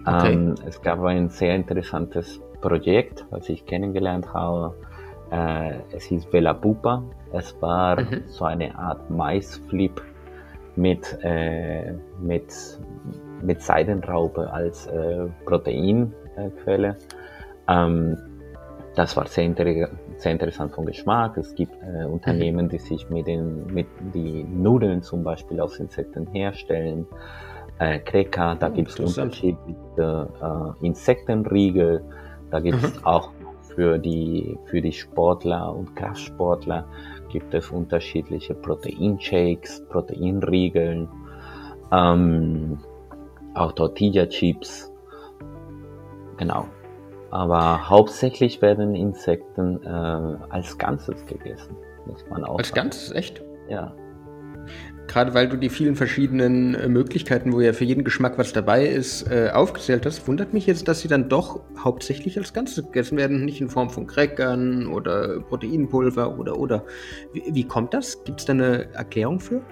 Okay. 0.07 0.33
Ähm, 0.33 0.55
es 0.67 0.81
gab 0.83 1.03
ein 1.03 1.29
sehr 1.29 1.55
interessantes 1.55 2.41
Projekt, 2.61 3.25
was 3.31 3.49
ich 3.49 3.65
kennengelernt 3.67 4.33
habe. 4.33 4.75
Äh, 5.31 5.75
es 5.95 6.05
hieß 6.05 6.33
Vela 6.33 6.55
Pupa. 6.55 7.03
Es 7.33 7.61
war 7.61 8.01
mhm. 8.01 8.23
so 8.27 8.45
eine 8.45 8.77
Art 8.77 9.11
Maisflip 9.11 10.03
mit, 10.77 11.19
äh, 11.23 11.93
mit, 12.21 12.55
mit 13.43 13.63
Seidenraupe 13.63 14.53
als 14.53 14.87
äh, 14.87 15.27
Proteinquelle. 15.45 16.97
Ähm, 17.69 18.17
das 18.99 19.17
war 19.17 19.29
sehr, 19.29 19.45
inter 19.45 19.65
sehr 20.17 20.33
interessant 20.33 20.75
vom 20.75 20.85
Geschmack. 20.85 21.37
Es 21.37 21.55
gibt 21.55 21.73
äh, 21.85 22.05
Unternehmen, 22.05 22.67
mhm. 22.67 22.71
die 22.71 22.79
sich 22.79 23.09
mit 23.09 23.29
den 23.29 23.73
mit 23.73 23.87
die 24.13 24.43
Nudeln 24.43 25.03
zum 25.03 25.23
Beispiel 25.23 25.61
aus 25.61 25.79
Insekten 25.79 26.27
herstellen. 26.33 27.07
Äh, 27.79 28.01
Kreka, 28.01 28.57
da 28.57 28.69
oh, 28.69 28.73
gibt 28.73 28.91
es 28.91 28.99
unterschiedliche 28.99 30.29
äh, 30.83 30.85
Insektenriegel. 30.85 32.03
Da 32.51 32.59
gibt 32.59 32.83
es 32.83 32.97
mhm. 32.97 33.07
auch 33.07 33.31
für 33.73 33.99
die 33.99 34.59
für 34.65 34.81
die 34.81 34.93
Sportler 34.93 35.73
und 35.73 35.95
Kraftsportler 35.95 36.85
gibt 37.29 37.55
es 37.55 37.71
unterschiedliche 37.71 38.55
Proteinshakes, 38.55 39.87
Proteinriegeln, 39.91 41.09
ähm, 41.93 42.79
auch 43.55 43.71
Tortilla-Chips. 43.73 44.91
Genau. 46.39 46.67
Aber 47.31 47.89
hauptsächlich 47.89 48.63
werden 48.63 48.95
Insekten 48.95 49.83
äh, 49.85 49.89
als 49.89 50.79
Ganzes 50.79 51.25
gegessen. 51.27 51.77
Muss 52.07 52.25
man 52.31 52.45
auch 52.45 52.59
als. 52.59 52.73
Ganzes, 52.73 53.13
echt? 53.13 53.43
Ja. 53.69 53.95
Gerade 55.09 55.33
weil 55.33 55.49
du 55.49 55.57
die 55.57 55.71
vielen 55.71 55.97
verschiedenen 55.97 56.75
äh, 56.75 56.89
Möglichkeiten, 56.89 57.53
wo 57.53 57.61
ja 57.61 57.73
für 57.73 57.85
jeden 57.85 58.05
Geschmack 58.05 58.39
was 58.39 58.53
dabei 58.53 58.87
ist, 58.87 59.31
äh, 59.31 59.51
aufgezählt 59.53 60.05
hast, 60.05 60.29
wundert 60.29 60.53
mich 60.53 60.67
jetzt, 60.67 60.87
dass 60.87 61.01
sie 61.01 61.09
dann 61.09 61.29
doch 61.31 61.61
hauptsächlich 61.83 62.39
als 62.39 62.53
Ganzes 62.53 62.85
gegessen 62.85 63.17
werden, 63.17 63.45
nicht 63.45 63.61
in 63.61 63.71
Form 63.71 63.89
von 63.89 64.07
Crackern 64.07 64.87
oder 64.87 65.41
Proteinpulver 65.41 66.39
oder 66.39 66.59
oder. 66.59 66.85
Wie, 67.33 67.43
wie 67.51 67.65
kommt 67.65 67.95
das? 67.95 68.23
Gibt 68.25 68.41
es 68.41 68.47
da 68.47 68.53
eine 68.53 68.93
Erklärung 68.95 69.41
für? 69.41 69.63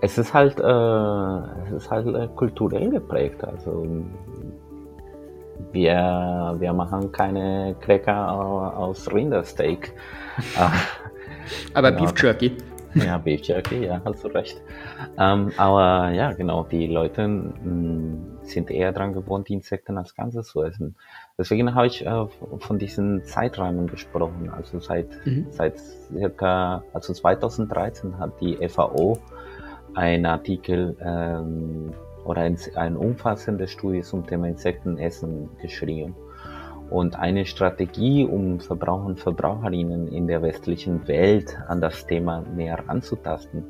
Es 0.00 0.16
ist 0.16 0.32
halt, 0.32 0.60
äh, 0.60 1.66
es 1.66 1.82
ist 1.82 1.90
halt 1.90 2.06
äh, 2.06 2.28
kulturell 2.36 2.90
geprägt. 2.90 3.42
Also 3.42 3.84
wir, 5.72 6.56
wir 6.58 6.72
machen 6.72 7.12
keine 7.12 7.76
Cracker 7.80 8.32
aus 8.76 9.12
Rindersteak. 9.12 9.92
aber 11.74 11.92
genau. 11.92 12.04
Beef 12.04 12.22
Jerky. 12.22 12.56
Ja, 12.94 13.18
Beef 13.18 13.42
Jerky, 13.42 13.84
ja, 13.84 14.00
hast 14.04 14.24
du 14.24 14.28
recht. 14.28 14.60
Ähm, 15.18 15.52
aber 15.56 16.10
ja, 16.10 16.32
genau, 16.32 16.64
die 16.64 16.86
Leute 16.86 17.28
mh, 17.28 17.52
mm, 17.64 18.38
sind 18.42 18.70
eher 18.70 18.92
dran 18.92 19.12
gewohnt, 19.12 19.48
die 19.48 19.54
Insekten 19.54 19.98
als 19.98 20.14
Ganzes 20.14 20.48
zu 20.48 20.62
essen. 20.62 20.96
Deswegen 21.36 21.74
habe 21.74 21.86
ich 21.86 22.04
äh, 22.04 22.26
von 22.58 22.78
diesen 22.78 23.24
Zeiträumen 23.24 23.86
gesprochen. 23.86 24.50
Also 24.50 24.80
seit, 24.80 25.08
mhm. 25.26 25.46
seit 25.50 25.78
circa, 25.78 26.82
also 26.92 27.12
2013 27.12 28.18
hat 28.18 28.40
die 28.40 28.56
FAO 28.68 29.18
einen 29.94 30.26
Artikel 30.26 30.96
ähm, 31.00 31.92
oder 32.24 32.42
ein, 32.42 32.58
ein 32.74 32.96
umfassendes 32.96 33.72
Studie 33.72 34.02
zum 34.02 34.26
Thema 34.26 34.48
Insektenessen 34.48 35.48
geschrieben. 35.60 36.14
Und 36.90 37.18
eine 37.18 37.44
Strategie, 37.44 38.24
um 38.24 38.60
Verbraucher 38.60 39.06
und 39.06 39.20
Verbraucherinnen 39.20 40.08
in 40.08 40.26
der 40.26 40.42
westlichen 40.42 41.06
Welt 41.06 41.56
an 41.68 41.80
das 41.80 42.06
Thema 42.06 42.42
näher 42.54 42.84
anzutasten, 42.86 43.64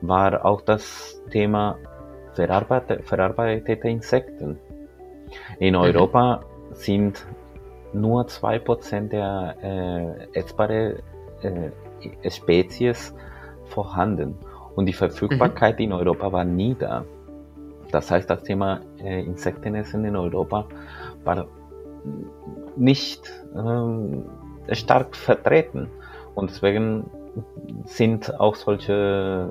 war 0.00 0.44
auch 0.44 0.62
das 0.62 1.22
Thema 1.30 1.76
verarbeitete, 2.32 3.02
verarbeitete 3.02 3.88
Insekten. 3.88 4.58
In 5.58 5.74
mhm. 5.74 5.80
Europa 5.80 6.36
mhm. 6.36 6.74
sind 6.74 7.26
nur 7.92 8.24
2% 8.24 9.08
der 9.08 9.56
äh, 9.62 10.38
essbaren 10.38 10.96
äh, 11.42 12.30
Spezies 12.30 13.14
vorhanden. 13.64 14.38
Und 14.74 14.86
die 14.86 14.92
Verfügbarkeit 14.92 15.78
mhm. 15.78 15.84
in 15.86 15.92
Europa 15.92 16.32
war 16.32 16.44
nie 16.44 16.76
da. 16.78 17.04
Das 17.90 18.10
heißt, 18.10 18.28
das 18.28 18.42
Thema 18.42 18.80
äh, 18.98 19.22
Insektenessen 19.22 20.04
in 20.04 20.16
Europa 20.16 20.66
war 21.24 21.46
nicht 22.76 23.32
ähm, 23.54 24.24
stark 24.72 25.16
vertreten. 25.16 25.88
Und 26.34 26.50
deswegen 26.50 27.10
sind 27.84 28.38
auch 28.40 28.54
solche, 28.54 29.48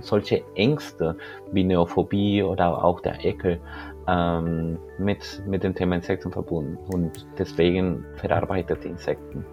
solche 0.00 0.42
Ängste 0.54 1.16
wie 1.52 1.64
Neophobie 1.64 2.42
oder 2.42 2.84
auch 2.84 3.00
der 3.00 3.24
Ekel 3.24 3.60
ähm, 4.08 4.78
mit, 4.98 5.42
mit 5.46 5.62
dem 5.62 5.74
Thema 5.74 5.96
Insekten 5.96 6.32
verbunden. 6.32 6.78
Und 6.92 7.26
deswegen 7.38 8.04
verarbeitet 8.16 8.84
Insekten. 8.84 9.44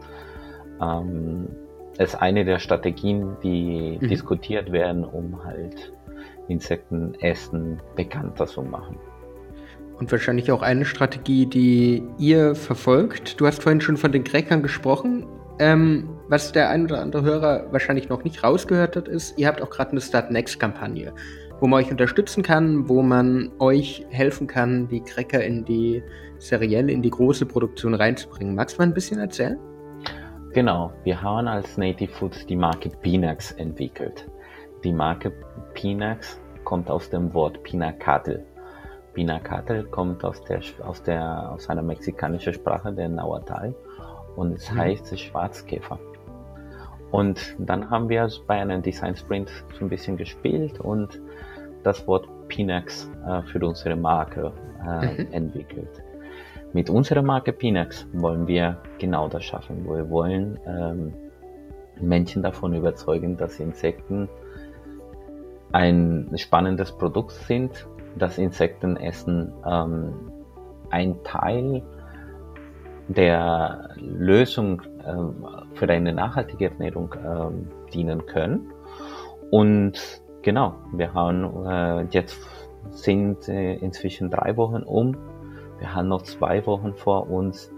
Ähm, 0.82 1.48
ist 1.98 2.16
eine 2.16 2.46
der 2.46 2.60
Strategien, 2.60 3.36
die 3.44 4.00
mhm. 4.00 4.08
diskutiert 4.08 4.72
werden, 4.72 5.04
um 5.04 5.44
halt 5.44 5.92
Insektenessen 6.50 7.82
bekannter 7.96 8.48
zu 8.48 8.62
machen. 8.62 8.98
Und 10.00 10.12
wahrscheinlich 10.12 10.52
auch 10.52 10.62
eine 10.62 10.86
Strategie, 10.86 11.46
die 11.46 12.04
ihr 12.18 12.56
verfolgt. 12.56 13.40
Du 13.40 13.46
hast 13.46 13.62
vorhin 13.62 13.82
schon 13.82 13.98
von 13.98 14.12
den 14.12 14.24
Crackern 14.24 14.64
gesprochen. 14.64 15.26
Ähm, 15.60 16.10
was 16.30 16.54
der 16.54 16.70
ein 16.70 16.86
oder 16.86 17.02
andere 17.02 17.24
Hörer 17.24 17.66
wahrscheinlich 17.72 18.08
noch 18.08 18.24
nicht 18.24 18.44
rausgehört 18.44 18.96
hat, 18.96 19.10
ist, 19.10 19.38
ihr 19.38 19.48
habt 19.48 19.62
auch 19.62 19.70
gerade 19.70 19.92
eine 19.92 20.00
Start 20.00 20.32
Next-Kampagne, 20.32 21.12
wo 21.60 21.68
man 21.68 21.84
euch 21.84 21.92
unterstützen 21.92 22.44
kann, 22.44 22.88
wo 22.88 23.02
man 23.02 23.52
euch 23.60 24.06
helfen 24.10 24.48
kann, 24.48 24.88
die 24.88 25.02
Cracker 25.02 25.44
in 25.44 25.66
die 25.66 26.02
serielle, 26.38 26.94
in 26.94 27.02
die 27.02 27.10
große 27.10 27.46
Produktion 27.46 27.94
reinzubringen. 27.94 28.56
Magst 28.56 28.78
du 28.78 28.82
mal 28.82 28.88
ein 28.88 28.94
bisschen 28.94 29.20
erzählen? 29.20 29.60
Genau, 30.54 30.94
wir 31.04 31.22
haben 31.22 31.48
als 31.48 31.78
Native 31.78 32.12
Foods 32.12 32.46
die 32.46 32.56
Marke 32.56 32.90
Pinax 32.90 33.52
entwickelt. 33.52 34.28
Die 34.84 34.94
Marke 34.94 35.32
Pinax 35.80 36.42
kommt 36.66 36.92
aus 36.92 37.10
dem 37.10 37.34
Wort 37.34 37.64
Pinacatl. 37.64 38.44
Pinacatl 39.14 39.86
kommt 39.86 40.26
aus 40.26 40.44
der, 40.44 40.60
aus 40.84 41.02
der, 41.02 41.54
aus 41.54 41.70
einer 41.70 41.82
mexikanischen 41.82 42.52
Sprache, 42.52 42.92
der 42.92 43.08
Nahuatl, 43.08 43.74
und 44.36 44.52
es 44.52 44.70
mhm. 44.70 44.78
heißt 44.78 45.18
Schwarzkäfer. 45.18 45.98
Und 47.12 47.56
dann 47.60 47.90
haben 47.90 48.10
wir 48.10 48.28
bei 48.46 48.56
einem 48.56 48.82
Design 48.82 49.16
Sprint 49.16 49.50
so 49.74 49.86
ein 49.86 49.90
bisschen 49.90 50.18
gespielt 50.18 50.82
und 50.82 51.22
das 51.84 52.06
Wort 52.08 52.28
Pinax 52.50 53.10
äh, 53.26 53.42
für 53.44 53.66
unsere 53.66 53.96
Marke 53.96 54.52
äh, 54.86 55.24
mhm. 55.24 55.32
entwickelt. 55.32 56.04
Mit 56.74 56.90
unserer 56.90 57.22
Marke 57.22 57.54
Pinax 57.54 58.06
wollen 58.12 58.48
wir 58.48 58.82
genau 58.98 59.30
das 59.30 59.46
schaffen. 59.46 59.86
Wir 59.86 60.10
wollen 60.10 60.60
ähm, 60.68 61.14
Menschen 62.02 62.44
davon 62.44 62.74
überzeugen, 62.74 63.38
dass 63.38 63.62
Insekten 63.62 64.28
ein 65.72 66.32
spannendes 66.36 66.92
Produkt 66.92 67.32
sind, 67.32 67.88
dass 68.18 68.38
Insektenessen 68.38 69.54
ähm, 69.66 70.14
ein 70.90 71.24
Teil 71.24 71.84
der 73.08 73.90
Lösung 73.98 74.82
ähm, 75.06 75.46
für 75.74 75.90
eine 75.90 76.14
nachhaltige 76.14 76.72
Ernährung 76.72 77.16
ähm, 77.26 77.68
dienen 77.94 78.26
können. 78.26 78.72
Und 79.52 80.22
genau, 80.42 80.76
wir 80.94 81.14
haben 81.14 81.66
äh, 81.66 82.04
jetzt 82.12 82.40
sind 82.92 83.48
äh, 83.48 83.76
inzwischen 83.76 84.30
drei 84.30 84.56
Wochen 84.58 84.84
um. 84.84 85.18
Wir 85.80 85.94
haben 85.94 86.08
noch 86.08 86.24
zwei 86.24 86.66
Wochen 86.66 86.94
vor 86.94 87.30
uns 87.30 87.72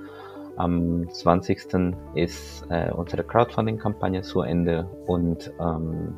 Am 0.58 1.10
20. 1.10 1.96
ist 2.14 2.66
äh, 2.70 2.92
unsere 2.92 3.24
Crowdfunding-Kampagne 3.24 4.22
zu 4.22 4.42
Ende 4.42 4.86
und 5.08 5.52
ähm, 5.60 6.18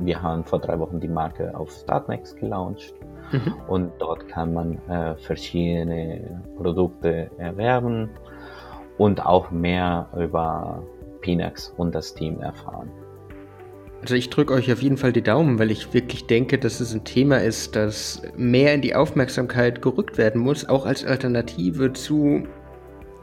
wir 0.00 0.20
haben 0.20 0.44
vor 0.44 0.60
drei 0.60 0.78
Wochen 0.78 1.00
die 1.00 1.08
Marke 1.08 1.56
auf 1.56 1.70
Startnext 1.70 2.36
gelauncht 2.38 2.94
mhm. 3.32 3.54
und 3.68 3.92
dort 3.98 4.28
kann 4.28 4.54
man 4.54 4.78
äh, 4.88 5.16
verschiedene 5.16 6.42
Produkte 6.56 7.30
erwerben 7.38 8.10
und 8.98 9.24
auch 9.24 9.50
mehr 9.50 10.08
über 10.16 10.82
Pinax 11.20 11.72
und 11.76 11.94
das 11.94 12.14
Team 12.14 12.40
erfahren. 12.40 12.90
Also 14.02 14.14
ich 14.14 14.30
drücke 14.30 14.54
euch 14.54 14.70
auf 14.70 14.82
jeden 14.82 14.98
Fall 14.98 15.12
die 15.12 15.22
Daumen, 15.22 15.58
weil 15.58 15.70
ich 15.70 15.92
wirklich 15.92 16.26
denke, 16.26 16.58
dass 16.58 16.80
es 16.80 16.94
ein 16.94 17.04
Thema 17.04 17.38
ist, 17.38 17.74
das 17.74 18.22
mehr 18.36 18.74
in 18.74 18.82
die 18.82 18.94
Aufmerksamkeit 18.94 19.82
gerückt 19.82 20.18
werden 20.18 20.40
muss, 20.40 20.68
auch 20.68 20.86
als 20.86 21.04
Alternative 21.04 21.92
zu, 21.92 22.46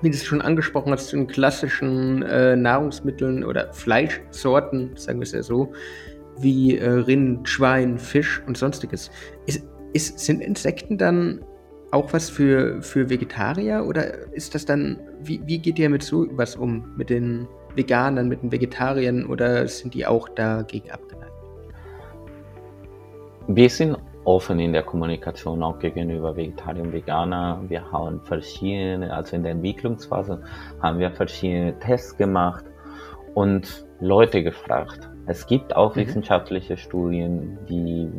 wie 0.02 0.10
du 0.10 0.16
es 0.16 0.26
schon 0.26 0.42
angesprochen 0.42 0.92
hast, 0.92 1.08
zu 1.08 1.16
den 1.16 1.28
klassischen 1.28 2.24
äh, 2.24 2.56
Nahrungsmitteln 2.56 3.44
oder 3.44 3.72
Fleischsorten, 3.72 4.98
sagen 4.98 5.20
wir 5.20 5.24
es 5.24 5.32
ja 5.32 5.44
so, 5.44 5.72
wie 6.40 6.78
äh, 6.78 6.90
Rind, 6.90 7.48
Schwein, 7.48 7.98
Fisch 7.98 8.42
und 8.48 8.58
sonstiges. 8.58 9.12
Ist, 9.46 9.64
ist, 9.94 10.20
sind 10.20 10.42
Insekten 10.42 10.98
dann 10.98 11.44
auch 11.92 12.12
was 12.12 12.30
für, 12.30 12.82
für 12.82 13.10
Vegetarier 13.10 13.86
oder 13.88 14.34
ist 14.34 14.56
das 14.56 14.66
dann, 14.66 15.00
wie, 15.22 15.42
wie 15.46 15.60
geht 15.60 15.78
ihr 15.78 15.90
mit 15.90 16.02
so 16.02 16.26
was 16.32 16.56
um, 16.56 16.92
mit 16.98 17.12
den 17.12 17.48
Veganern, 17.76 18.28
mit 18.28 18.42
den 18.42 18.52
Vegetariern 18.52 19.26
oder 19.28 19.68
sind 19.68 19.94
die 19.94 20.06
auch 20.06 20.28
dagegen 20.30 20.90
abgeneigt? 20.90 21.32
Wir 23.48 23.70
sind 23.70 23.98
offen 24.26 24.60
in 24.60 24.74
der 24.74 24.84
Kommunikation 24.84 25.62
auch 25.62 25.78
gegenüber 25.80 26.36
Vegetarier 26.36 26.82
und 26.82 26.94
Veganer. 26.94 27.62
Wir 27.68 27.92
haben 27.92 28.22
verschiedene, 28.22 29.14
also 29.14 29.36
in 29.36 29.44
der 29.44 29.52
Entwicklungsphase 29.52 30.42
haben 30.82 30.98
wir 30.98 31.12
verschiedene 31.12 31.78
Tests 31.80 32.18
gemacht 32.18 32.66
und 33.36 33.86
Leute 34.00 34.44
gefragt. 34.44 35.10
Es 35.26 35.48
gibt 35.48 35.76
auch 35.76 35.96
mhm. 35.96 36.02
wissenschaftliche 36.02 36.78
Studien, 36.78 37.58
die 37.70 38.10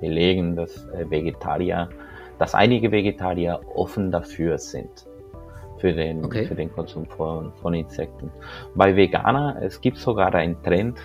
belegen, 0.00 0.56
dass 0.56 0.86
äh, 0.88 1.08
Vegetarier, 1.08 1.88
dass 2.38 2.54
einige 2.54 2.90
Vegetarier 2.90 3.60
offen 3.74 4.10
dafür 4.10 4.58
sind 4.58 5.06
für 5.78 5.92
den, 5.92 6.24
okay. 6.24 6.44
für 6.44 6.54
den 6.54 6.72
Konsum 6.72 7.06
von, 7.06 7.52
von 7.54 7.74
Insekten. 7.74 8.30
Bei 8.74 8.96
Veganer, 8.96 9.56
es 9.62 9.80
gibt 9.80 9.96
sogar 9.96 10.34
einen 10.34 10.60
Trend 10.62 10.98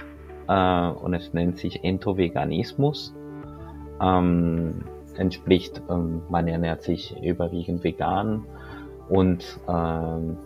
äh, 0.47 0.87
und 0.89 1.13
es 1.13 1.33
nennt 1.33 1.57
sich 1.57 1.83
Entoveganismus. 1.83 3.13
Ähm, 4.01 4.83
entspricht, 5.17 5.81
ähm, 5.89 6.23
man 6.29 6.47
ernährt 6.47 6.81
sich 6.81 7.15
überwiegend 7.21 7.83
vegan 7.83 8.45
und 9.09 9.59
ähm, 9.67 10.37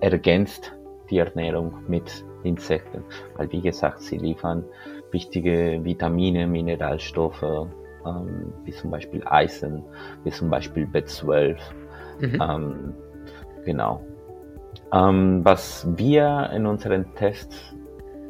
ergänzt 0.00 0.72
die 1.10 1.18
Ernährung 1.18 1.74
mit 1.88 2.24
Insekten, 2.44 3.04
weil 3.36 3.50
wie 3.52 3.60
gesagt, 3.60 4.00
sie 4.00 4.18
liefern 4.18 4.64
wichtige 5.10 5.80
Vitamine, 5.82 6.46
Mineralstoffe, 6.46 7.42
ähm, 7.42 8.52
wie 8.64 8.72
zum 8.72 8.90
Beispiel 8.90 9.22
Eisen, 9.26 9.82
wie 10.24 10.30
zum 10.30 10.50
Beispiel 10.50 10.86
B12. 10.86 11.56
Mhm. 12.20 12.42
Ähm, 12.42 12.94
Genau. 13.68 14.00
Ähm, 14.94 15.44
was 15.44 15.86
wir 15.96 16.48
in 16.54 16.64
unseren 16.64 17.14
Tests 17.16 17.76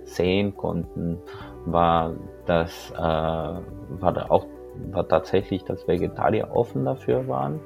sehen 0.03 0.57
konnten, 0.57 1.19
war, 1.65 2.15
dass 2.45 2.91
äh, 2.91 2.97
war 2.97 4.31
auch 4.31 4.47
war 4.91 5.07
tatsächlich, 5.07 5.63
dass 5.63 5.87
Vegetarier 5.87 6.49
offen 6.53 6.85
dafür 6.85 7.29
waren. 7.29 7.61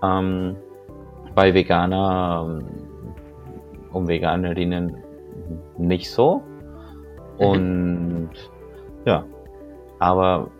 Ähm, 0.00 0.54
bei 1.34 1.54
Veganer 1.54 2.62
und 3.96 4.08
Veganerinnen 4.08 4.98
nicht 5.78 6.10
so. 6.10 6.42
Mhm. 7.38 7.46
Und 7.46 8.30
ja, 9.06 9.24
aber 9.98 10.50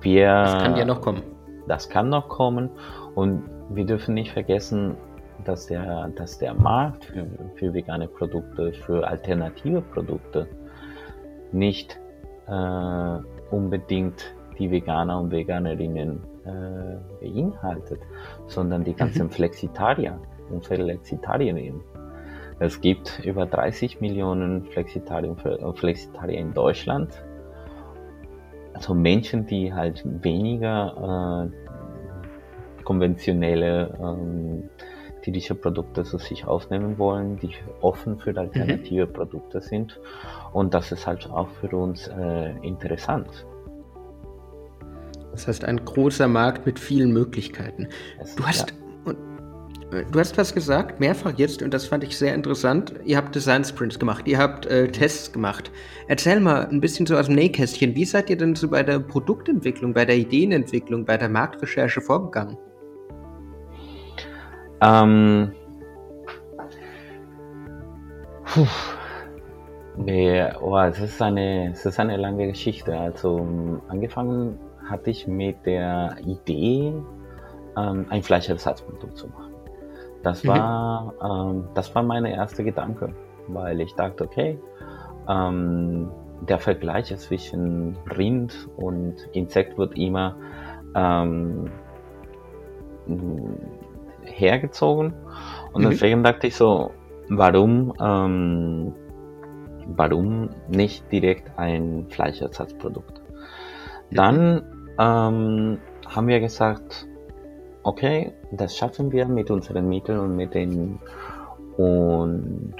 wir. 0.00 0.26
Das 0.26 0.62
kann 0.62 0.76
ja 0.76 0.84
noch 0.84 1.00
kommen. 1.02 1.22
Das 1.66 1.88
kann 1.88 2.08
noch 2.08 2.28
kommen. 2.28 2.70
Und 3.14 3.42
wir 3.68 3.84
dürfen 3.84 4.14
nicht 4.14 4.32
vergessen, 4.32 4.96
dass 5.44 5.66
der, 5.66 6.08
dass 6.16 6.38
der 6.38 6.54
Markt 6.54 7.04
für, 7.04 7.26
für 7.56 7.74
vegane 7.74 8.08
Produkte, 8.08 8.72
für 8.72 9.06
alternative 9.06 9.82
Produkte 9.82 10.48
nicht 11.52 12.00
äh, 12.46 13.18
unbedingt 13.50 14.34
die 14.58 14.70
Veganer 14.70 15.20
und 15.20 15.30
Veganerinnen 15.30 16.20
äh, 16.44 17.24
beinhaltet, 17.24 18.00
sondern 18.46 18.84
die 18.84 18.94
ganzen 18.94 19.26
mhm. 19.26 19.30
Flexitarier 19.30 20.18
und 20.50 20.64
Flexitarierinnen. 20.64 21.80
Es 22.60 22.80
gibt 22.80 23.20
über 23.24 23.46
30 23.46 24.00
Millionen 24.00 24.64
Flexitarier 24.64 25.30
und 25.30 25.78
Flexitarier 25.78 26.38
in 26.40 26.52
Deutschland. 26.52 27.22
Also 28.74 28.94
Menschen, 28.94 29.46
die 29.46 29.72
halt 29.72 30.02
weniger 30.04 31.50
äh, 31.50 32.82
konventionelle 32.82 33.96
ähm, 34.00 34.70
tierische 35.22 35.54
Produkte 35.54 36.04
zu 36.04 36.18
sich 36.18 36.46
aufnehmen 36.46 36.98
wollen, 36.98 37.38
die 37.38 37.50
offen 37.80 38.18
für 38.18 38.36
alternative 38.36 39.06
mhm. 39.06 39.12
Produkte 39.12 39.60
sind. 39.60 40.00
Und 40.52 40.74
das 40.74 40.90
ist 40.90 41.06
halt 41.06 41.28
auch 41.30 41.48
für 41.60 41.76
uns 41.76 42.08
äh, 42.08 42.50
interessant. 42.62 43.46
Das 45.32 45.46
heißt, 45.46 45.64
ein 45.64 45.84
großer 45.84 46.26
Markt 46.26 46.66
mit 46.66 46.80
vielen 46.80 47.12
Möglichkeiten. 47.12 47.88
Es, 48.18 48.34
du 48.34 48.44
hast. 48.44 48.70
Ja. 48.70 48.87
Äh, 49.92 50.04
du 50.10 50.18
hast 50.18 50.36
was 50.38 50.54
gesagt, 50.54 51.00
mehrfach 51.00 51.32
jetzt, 51.36 51.62
und 51.62 51.72
das 51.72 51.86
fand 51.86 52.04
ich 52.04 52.16
sehr 52.16 52.34
interessant. 52.34 52.94
Ihr 53.04 53.16
habt 53.16 53.34
Design 53.34 53.64
Sprints 53.64 53.98
gemacht, 53.98 54.26
ihr 54.26 54.38
habt 54.38 54.66
äh. 54.66 54.88
Tests 54.88 55.32
gemacht. 55.32 55.70
Erzähl 56.08 56.40
mal 56.40 56.66
ein 56.66 56.80
bisschen 56.80 57.06
so 57.06 57.16
aus 57.16 57.26
dem 57.26 57.34
Nähkästchen, 57.34 57.94
wie 57.94 58.04
seid 58.04 58.30
ihr 58.30 58.36
denn 58.36 58.54
so 58.54 58.68
bei 58.68 58.82
der 58.82 58.98
Produktentwicklung, 58.98 59.92
bei 59.92 60.04
der 60.04 60.16
Ideenentwicklung, 60.16 61.04
bei 61.04 61.16
der 61.16 61.28
Marktrecherche 61.28 62.00
vorgegangen? 62.00 62.56
Ähm, 64.80 65.52
puh. 68.44 68.66
Nee, 69.96 70.44
oh, 70.60 70.78
es 70.78 71.00
ist 71.00 71.20
eine, 71.20 71.72
es 71.72 71.84
ist 71.84 71.98
eine 71.98 72.16
lange 72.16 72.46
Geschichte. 72.46 72.96
Also 72.96 73.80
angefangen 73.88 74.56
hatte 74.88 75.10
ich 75.10 75.26
mit 75.26 75.56
der 75.66 76.16
Idee, 76.24 76.94
ähm, 77.76 78.06
ein 78.08 78.22
Fleischersatzprodukt 78.22 79.16
zu 79.16 79.26
machen. 79.26 79.47
Das 80.28 80.44
mhm. 80.44 80.48
war, 80.48 81.14
ähm, 81.24 81.64
das 81.72 81.94
war 81.94 82.02
meine 82.02 82.30
erste 82.34 82.62
Gedanke, 82.62 83.14
weil 83.46 83.80
ich 83.80 83.94
dachte, 83.94 84.24
okay, 84.24 84.58
ähm, 85.26 86.10
der 86.46 86.58
Vergleich 86.58 87.16
zwischen 87.16 87.96
Rind 88.14 88.68
und 88.76 89.14
Insekt 89.32 89.78
wird 89.78 89.96
immer 89.96 90.36
ähm, 90.94 91.70
hergezogen. 94.22 95.14
Und 95.72 95.84
mhm. 95.84 95.90
deswegen 95.90 96.22
dachte 96.22 96.48
ich 96.48 96.56
so, 96.56 96.90
warum, 97.30 97.94
ähm, 97.98 98.92
warum 99.86 100.50
nicht 100.68 101.10
direkt 101.10 101.58
ein 101.58 102.04
Fleischersatzprodukt? 102.10 103.22
Dann 104.10 104.62
ähm, 104.98 105.78
haben 106.06 106.26
wir 106.26 106.40
gesagt, 106.40 107.08
okay, 107.88 108.32
das 108.52 108.76
schaffen 108.76 109.12
wir 109.12 109.26
mit 109.26 109.50
unseren 109.50 109.88
Mitteln 109.88 110.18
und 110.18 110.36
mit 110.36 110.54
den 110.54 110.98
und 111.76 112.74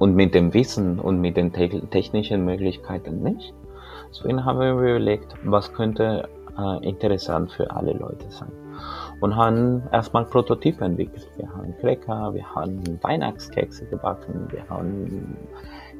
und 0.00 0.16
mit 0.16 0.34
dem 0.34 0.52
Wissen 0.52 0.98
und 0.98 1.20
mit 1.20 1.36
den 1.36 1.52
te 1.52 1.68
technischen 1.90 2.44
Möglichkeiten 2.44 3.22
nicht. 3.22 3.54
Deswegen 4.10 4.44
haben 4.44 4.58
wir 4.58 4.72
überlegt, 4.72 5.34
was 5.44 5.72
könnte 5.72 6.28
äh, 6.58 6.88
interessant 6.88 7.52
für 7.52 7.70
alle 7.70 7.92
Leute 7.92 8.28
sein 8.30 8.50
und 9.20 9.36
haben 9.36 9.84
erstmal 9.92 10.24
Prototypen 10.24 10.84
entwickelt. 10.90 11.28
Wir 11.36 11.48
haben 11.54 11.74
Cracker, 11.80 12.34
wir 12.34 12.46
haben 12.54 12.82
Weihnachtskekse 13.00 13.86
gebacken, 13.86 14.48
wir 14.50 14.68
haben 14.68 15.36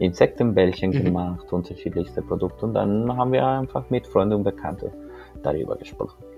Insektenbällchen 0.01 0.91
mhm. 0.91 1.05
gemacht, 1.05 1.53
unterschiedlichste 1.53 2.23
Produkte 2.23 2.67
und 2.67 2.75
dann 2.75 3.17
haben 3.17 3.33
wir 3.33 3.47
einfach 3.47 3.89
mit 3.91 4.05
Freunden 4.09 4.35
und 4.39 4.45
Bekannten 4.45 4.91
darüber 5.45 5.77
gesprochen. 5.77 6.34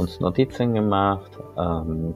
Uns 0.00 0.18
Notizen 0.18 0.72
gemacht 0.72 1.38
ähm, 1.58 2.14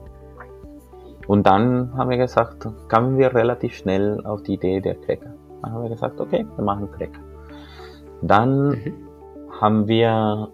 und 1.27 1.45
dann 1.45 1.95
haben 1.95 2.09
wir 2.09 2.17
gesagt, 2.17 2.67
kamen 2.87 3.17
wir 3.17 3.33
relativ 3.33 3.75
schnell 3.75 4.25
auf 4.25 4.41
die 4.43 4.53
Idee 4.53 4.81
der 4.81 4.95
Cracker. 4.95 5.33
Dann 5.61 5.71
haben 5.71 5.83
wir 5.83 5.89
gesagt, 5.89 6.19
okay, 6.19 6.45
wir 6.55 6.63
machen 6.63 6.89
Cracker. 6.91 7.21
Dann 8.21 8.69
mhm. 8.69 8.93
haben 9.59 9.87
wir 9.87 10.49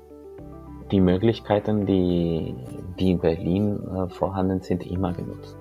die 0.92 1.00
Möglichkeiten, 1.00 1.86
die, 1.86 2.56
die 3.00 3.12
in 3.12 3.20
Berlin 3.20 3.80
äh, 3.88 4.10
vorhanden 4.10 4.62
sind, 4.62 4.86
immer 4.86 5.14
genutzt. 5.14 5.58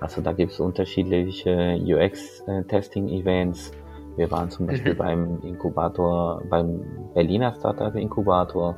Also 0.00 0.20
da 0.20 0.32
gibt 0.32 0.52
es 0.52 0.60
unterschiedliche 0.60 1.78
UX-Testing-Events. 1.80 3.72
Wir 4.16 4.30
waren 4.30 4.50
zum 4.50 4.66
Beispiel 4.66 4.94
mhm. 4.94 4.98
beim 4.98 5.40
Inkubator, 5.42 6.42
beim 6.48 6.82
Berliner 7.14 7.54
Startup-Inkubator 7.54 8.76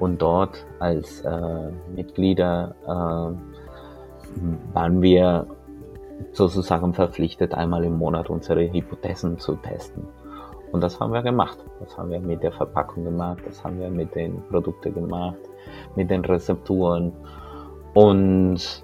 und 0.00 0.20
dort 0.20 0.66
als 0.78 1.20
äh, 1.22 1.70
Mitglieder 1.94 2.74
waren 4.72 5.00
wir 5.00 5.46
sozusagen 6.32 6.94
verpflichtet, 6.94 7.54
einmal 7.54 7.84
im 7.84 7.98
Monat 7.98 8.30
unsere 8.30 8.72
Hypothesen 8.72 9.38
zu 9.38 9.54
testen. 9.56 10.04
Und 10.72 10.82
das 10.82 10.98
haben 10.98 11.12
wir 11.12 11.22
gemacht. 11.22 11.58
Das 11.80 11.96
haben 11.96 12.10
wir 12.10 12.20
mit 12.20 12.42
der 12.42 12.52
Verpackung 12.52 13.04
gemacht, 13.04 13.42
das 13.46 13.62
haben 13.62 13.78
wir 13.78 13.90
mit 13.90 14.14
den 14.14 14.42
Produkten 14.48 14.94
gemacht, 14.94 15.38
mit 15.94 16.10
den 16.10 16.24
Rezepturen. 16.24 17.12
Und 17.94 18.82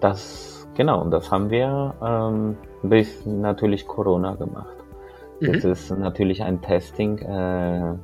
das, 0.00 0.68
genau, 0.74 1.02
und 1.02 1.10
das 1.12 1.30
haben 1.30 1.48
wir 1.50 1.94
ähm, 2.02 2.56
bis 2.82 3.24
natürlich 3.24 3.86
Corona 3.86 4.34
gemacht. 4.34 4.76
Mhm. 5.40 5.54
Jetzt 5.54 5.64
ist 5.64 5.90
natürlich 5.90 6.42
ein 6.42 6.60
Testing 6.60 7.18
äh, 7.18 7.94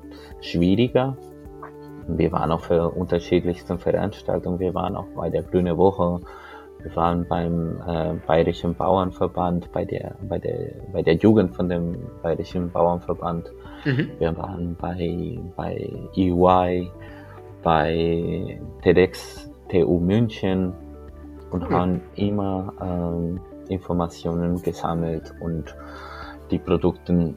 schwieriger. 0.40 1.16
Wir 2.08 2.32
waren 2.32 2.52
auch 2.52 2.60
für 2.60 2.90
unterschiedlichste 2.90 3.78
Veranstaltungen. 3.78 4.58
Wir 4.58 4.74
waren 4.74 4.96
auch 4.96 5.06
bei 5.16 5.30
der 5.30 5.42
Grüne 5.42 5.76
Woche. 5.76 6.20
Wir 6.82 6.96
waren 6.96 7.26
beim 7.26 7.80
äh, 7.86 8.14
Bayerischen 8.26 8.74
Bauernverband, 8.74 9.72
bei 9.72 9.84
der, 9.84 10.16
bei, 10.28 10.38
der, 10.38 10.72
bei 10.92 11.02
der 11.02 11.14
Jugend 11.14 11.56
von 11.56 11.68
dem 11.68 11.96
Bayerischen 12.22 12.70
Bauernverband. 12.70 13.50
Mhm. 13.84 14.10
Wir 14.18 14.36
waren 14.36 14.76
bei, 14.78 15.38
bei 15.56 15.90
EY, 16.14 16.90
bei 17.62 18.60
TEDx 18.82 19.50
TU 19.70 19.98
München 19.98 20.74
und 21.50 21.70
mhm. 21.70 21.74
haben 21.74 22.00
immer 22.16 22.72
ähm, 22.82 23.40
Informationen 23.68 24.60
gesammelt 24.60 25.32
und 25.40 25.74
die 26.50 26.58
Produkte 26.58 27.34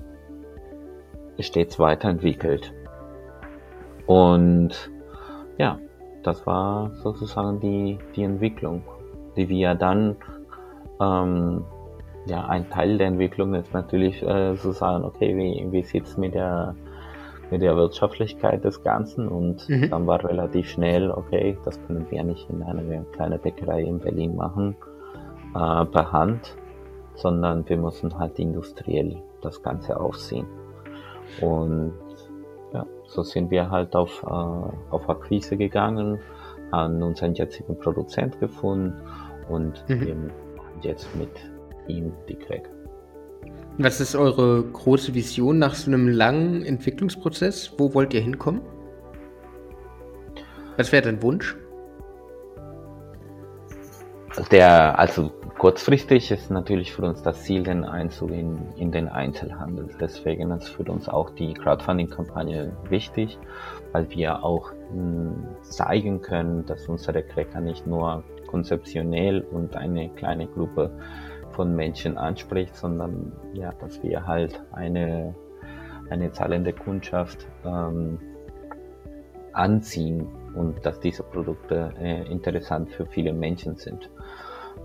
stets 1.40 1.80
weiterentwickelt. 1.80 2.74
Und 4.08 4.90
ja, 5.58 5.80
das 6.24 6.46
war 6.48 6.92
sozusagen 7.04 7.60
die, 7.60 8.00
die 8.16 8.24
Entwicklung, 8.24 8.82
die 9.36 9.48
wir 9.50 9.76
dann, 9.76 10.16
ähm, 11.00 11.64
ja, 12.26 12.46
ein 12.46 12.70
Teil 12.70 12.98
der 12.98 13.08
Entwicklung 13.08 13.54
ist 13.54 13.74
natürlich 13.74 14.22
äh, 14.24 14.56
zu 14.56 14.72
sagen, 14.72 15.06
okay, 15.06 15.38
wie, 15.38 15.72
wie 15.72 15.84
sieht 15.84 16.06
es 16.06 16.18
mit 16.18 16.34
der, 16.34 16.76
mit 17.52 17.62
der 17.62 17.76
Wirtschaftlichkeit 17.76 18.64
des 18.64 18.84
Ganzen? 18.84 19.28
Und 19.28 19.68
mhm. 19.70 19.90
dann 19.90 20.08
war 20.08 20.24
relativ 20.24 20.70
schnell, 20.70 21.12
okay, 21.12 21.58
das 21.64 21.80
können 21.86 22.06
wir 22.10 22.24
nicht 22.24 22.50
in 22.50 22.64
einer 22.64 23.04
kleinen 23.14 23.40
Bäckerei 23.40 23.84
in 23.84 24.00
Berlin 24.00 24.36
machen, 24.36 24.76
äh, 25.56 25.86
per 25.86 26.12
Hand, 26.12 26.56
sondern 27.16 27.68
wir 27.70 27.78
müssen 27.78 28.18
halt 28.18 28.40
industriell 28.40 29.22
das 29.42 29.62
Ganze 29.62 30.00
aufsehen. 30.00 30.48
Und 31.42 31.94
so 33.08 33.24
sind 33.24 33.52
wir 33.52 33.70
halt 33.70 33.96
auf, 33.96 34.24
äh, 34.24 34.28
auf 34.28 35.10
Akquise 35.10 35.58
gegangen, 35.58 36.20
haben 36.72 37.02
unseren 37.02 37.34
jetzigen 37.34 37.78
Produzent 37.78 38.40
gefunden 38.40 38.94
und 39.50 39.84
mhm. 39.88 40.30
jetzt 40.82 41.08
mit 41.16 41.30
ihm 41.88 42.12
die 42.28 42.36
Crack. 42.36 42.70
Was 43.78 44.02
ist 44.02 44.16
eure 44.16 44.64
große 44.64 45.14
Vision 45.14 45.60
nach 45.60 45.76
so 45.76 45.92
einem 45.92 46.08
langen 46.08 46.64
Entwicklungsprozess? 46.64 47.74
Wo 47.78 47.94
wollt 47.94 48.14
ihr 48.14 48.22
hinkommen? 48.22 48.62
Was 50.78 50.92
wäre 50.92 51.04
dein 51.04 51.22
Wunsch? 51.22 51.56
Der, 54.52 55.00
also 55.00 55.32
kurzfristig 55.58 56.30
ist 56.30 56.52
natürlich 56.52 56.94
für 56.94 57.02
uns 57.02 57.24
das 57.24 57.44
Ziel 57.44 57.64
den 57.64 57.84
Einzug 57.84 58.30
in, 58.30 58.60
in 58.76 58.92
den 58.92 59.10
Einzelhandel. 59.10 59.90
Deswegen 60.00 60.52
ist 60.52 60.70
für 60.70 60.84
uns 60.84 61.10
auch 61.10 61.32
die 61.32 61.56
Crowdfunding-Kampagne 61.56 62.72
wichtig, 62.88 63.40
weil 63.94 64.08
wir 64.12 64.44
auch 64.44 64.72
mh, 64.94 64.94
hm, 64.94 65.48
zeigen 65.64 66.22
können, 66.22 66.68
dass 66.68 66.88
unsere 66.88 67.24
Cracker 67.24 67.62
nicht 67.62 67.88
nur 67.88 68.24
konzeptionell 68.46 69.42
und 69.42 69.76
eine 69.76 70.10
kleine 70.10 70.46
Gruppe 70.46 70.92
von 71.52 71.76
Menschen 71.76 72.18
anspricht, 72.20 72.76
sondern 72.76 73.32
ja, 73.54 73.74
dass 73.80 74.04
wir 74.04 74.28
halt 74.28 74.62
eine, 74.72 75.34
eine 76.12 76.32
zahlende 76.32 76.74
Kundschaft 76.74 77.48
ähm, 77.66 78.20
anziehen 79.52 80.28
und 80.58 80.86
dass 80.86 81.00
diese 81.00 81.24
Produkte 81.24 81.94
äh, 82.00 82.24
interessant 82.32 82.90
für 82.90 83.06
viele 83.06 83.34
Menschen 83.34 83.76
sind. 83.76 84.10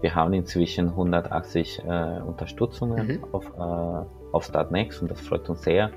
Wir 0.00 0.14
haben 0.14 0.32
inzwischen 0.32 0.88
180 0.88 1.84
äh, 1.84 2.20
Unterstützungen 2.26 3.06
mhm. 3.06 3.24
auf, 3.32 3.46
äh, 3.56 4.32
auf 4.32 4.44
Startnext 4.44 5.00
und 5.00 5.10
das 5.10 5.20
freut 5.20 5.48
uns 5.48 5.62
sehr. 5.62 5.90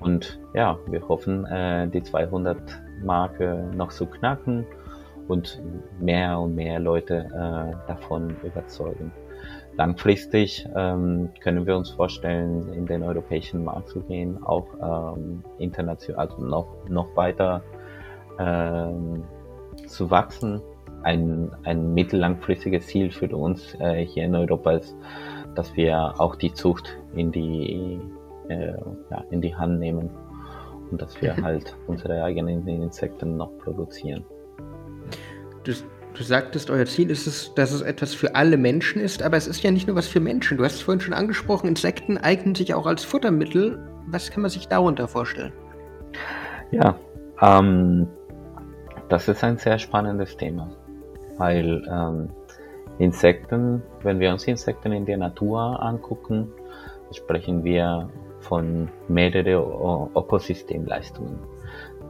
Und 0.00 0.40
ja, 0.54 0.78
wir 0.86 1.06
hoffen, 1.08 1.44
äh, 1.46 1.88
die 1.88 2.02
200 2.02 2.58
Marke 3.04 3.70
noch 3.74 3.90
zu 3.90 4.06
knacken 4.06 4.66
und 5.28 5.62
mehr 6.00 6.38
und 6.40 6.54
mehr 6.54 6.80
Leute 6.80 7.26
äh, 7.26 7.86
davon 7.86 8.36
überzeugen. 8.42 9.12
Langfristig 9.76 10.68
ähm, 10.76 11.30
können 11.40 11.66
wir 11.66 11.76
uns 11.76 11.90
vorstellen, 11.90 12.72
in 12.72 12.86
den 12.86 13.02
europäischen 13.02 13.64
Markt 13.64 13.88
zu 13.88 14.00
gehen, 14.02 14.42
auch 14.44 14.68
ähm, 15.16 15.42
international, 15.58 16.28
also 16.28 16.44
noch, 16.44 16.88
noch 16.88 17.16
weiter 17.16 17.62
ähm, 18.38 19.24
zu 19.86 20.10
wachsen 20.10 20.60
ein, 21.04 21.50
ein 21.64 21.94
mittellangfristiges 21.94 22.86
Ziel 22.86 23.10
für 23.10 23.28
uns 23.36 23.76
äh, 23.78 24.04
hier 24.04 24.24
in 24.24 24.34
Europa 24.34 24.72
ist, 24.72 24.96
dass 25.54 25.74
wir 25.76 26.14
auch 26.18 26.34
die 26.36 26.52
Zucht 26.52 26.96
in 27.14 27.30
die, 27.30 28.00
äh, 28.48 28.72
ja, 29.10 29.24
in 29.30 29.40
die 29.40 29.54
Hand 29.54 29.78
nehmen 29.78 30.10
und 30.90 31.00
dass 31.00 31.20
wir 31.22 31.34
mhm. 31.34 31.44
halt 31.44 31.76
unsere 31.86 32.24
eigenen 32.24 32.66
Insekten 32.66 33.36
noch 33.36 33.56
produzieren. 33.58 34.24
Du, 35.62 35.72
du 36.14 36.22
sagtest, 36.22 36.70
euer 36.70 36.86
Ziel 36.86 37.10
ist 37.10 37.26
es, 37.26 37.54
dass 37.54 37.72
es 37.72 37.82
etwas 37.82 38.14
für 38.14 38.34
alle 38.34 38.56
Menschen 38.56 39.00
ist, 39.00 39.22
aber 39.22 39.36
es 39.36 39.46
ist 39.46 39.62
ja 39.62 39.70
nicht 39.70 39.86
nur 39.86 39.96
was 39.96 40.08
für 40.08 40.20
Menschen. 40.20 40.56
Du 40.56 40.64
hast 40.64 40.74
es 40.74 40.82
vorhin 40.82 41.00
schon 41.00 41.14
angesprochen, 41.14 41.68
Insekten 41.68 42.18
eignen 42.18 42.54
sich 42.54 42.74
auch 42.74 42.86
als 42.86 43.04
Futtermittel. 43.04 43.78
Was 44.08 44.30
kann 44.30 44.42
man 44.42 44.50
sich 44.50 44.68
darunter 44.68 45.08
vorstellen? 45.08 45.52
Ja, 46.70 46.98
ähm, 47.40 48.08
das 49.08 49.28
ist 49.28 49.44
ein 49.44 49.58
sehr 49.58 49.78
spannendes 49.78 50.36
Thema 50.36 50.70
weil 51.38 51.82
ähm, 51.90 52.28
Insekten, 52.98 53.82
wenn 54.02 54.20
wir 54.20 54.30
uns 54.30 54.46
Insekten 54.46 54.92
in 54.92 55.04
der 55.04 55.16
Natur 55.16 55.82
angucken, 55.82 56.52
sprechen 57.12 57.64
wir 57.64 58.08
von 58.40 58.88
mehreren 59.08 60.10
Ökosystemleistungen. 60.14 61.38